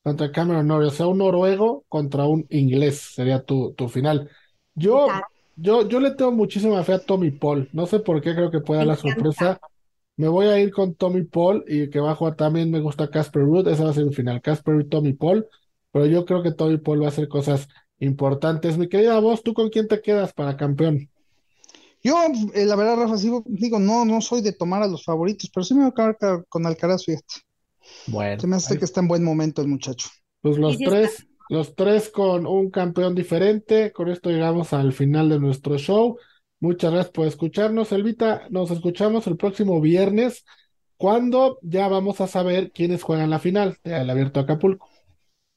[0.03, 4.29] contra Cameron Norrie, o sea, un noruego contra un inglés sería tu, tu final.
[4.75, 5.27] Yo, Claro.
[5.57, 8.61] Yo, yo le tengo muchísima fe a Tommy Paul, no sé por qué, creo que
[8.61, 9.59] puede dar Me la sorpresa.
[10.17, 13.09] Me voy a ir con Tommy Paul y que va a jugar también me gusta
[13.11, 15.47] Casper Ruud, ese va a ser el final, Casper y Tommy Paul,
[15.91, 17.69] pero yo creo que Tommy Paul va a hacer cosas
[17.99, 18.77] importantes.
[18.79, 21.09] Mi querida voz, ¿tú con quién te quedas para campeón?
[22.03, 22.15] Yo,
[22.53, 25.63] eh, la verdad, Rafa, sí, digo, no, no soy de tomar a los favoritos, pero
[25.63, 27.25] sí me voy a quedar ca- con Alcaraz, fíjate.
[28.05, 30.09] Bueno, Se me hace que está en buen momento el muchacho.
[30.41, 33.91] Pues los tres, los tres con un campeón diferente.
[33.91, 36.17] Con esto llegamos al final de nuestro show.
[36.59, 38.47] Muchas gracias por escucharnos, Elvita.
[38.49, 40.43] Nos escuchamos el próximo viernes,
[40.97, 44.89] cuando ya vamos a saber quiénes juegan la final del Abierto de Acapulco.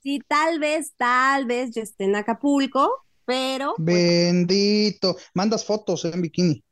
[0.02, 5.16] Sí, tal vez, tal vez yo esté en Acapulco, pero Bendito.
[5.34, 6.62] Mandas fotos en bikini.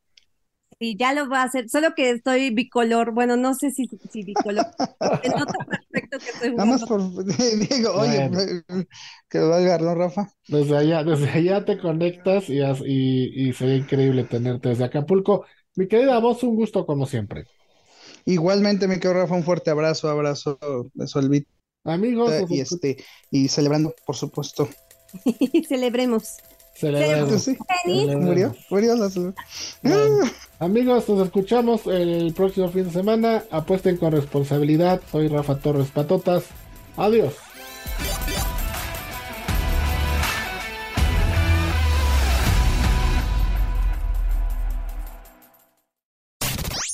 [0.81, 1.69] Sí, ya lo va a hacer.
[1.69, 3.13] Solo que estoy bicolor.
[3.13, 4.67] Bueno, no sé si, si bicolor.
[5.23, 6.87] Se nota perfecto que estoy Nada más jugando.
[6.87, 7.01] por,
[7.69, 8.31] digo, oye,
[9.29, 10.29] que valga, ¿no, Rafa?
[10.49, 15.47] Desde allá, desde allá te conectas y, y, y sería increíble tenerte desde Acapulco.
[15.77, 17.45] Mi querida voz, un gusto como siempre.
[18.27, 20.59] Igualmente, me quedo, Rafa, un fuerte abrazo, abrazo
[20.95, 21.51] de Solvita
[21.85, 22.99] Amigos, y este,
[23.31, 24.69] y celebrando, por supuesto.
[25.69, 26.39] Celebremos.
[26.73, 27.51] celebremos,
[27.83, 28.21] Sí, celebremos.
[28.21, 29.11] murió, murió la
[30.59, 33.45] amigos, nos escuchamos el próximo fin de semana.
[33.51, 35.01] Apuesten con responsabilidad.
[35.11, 36.45] Soy Rafa Torres Patotas.
[36.97, 37.35] Adiós.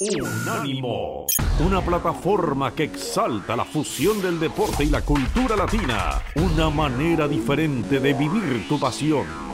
[0.00, 1.26] Unánimo,
[1.64, 8.00] una plataforma que exalta la fusión del deporte y la cultura latina, una manera diferente
[8.00, 9.53] de vivir tu pasión.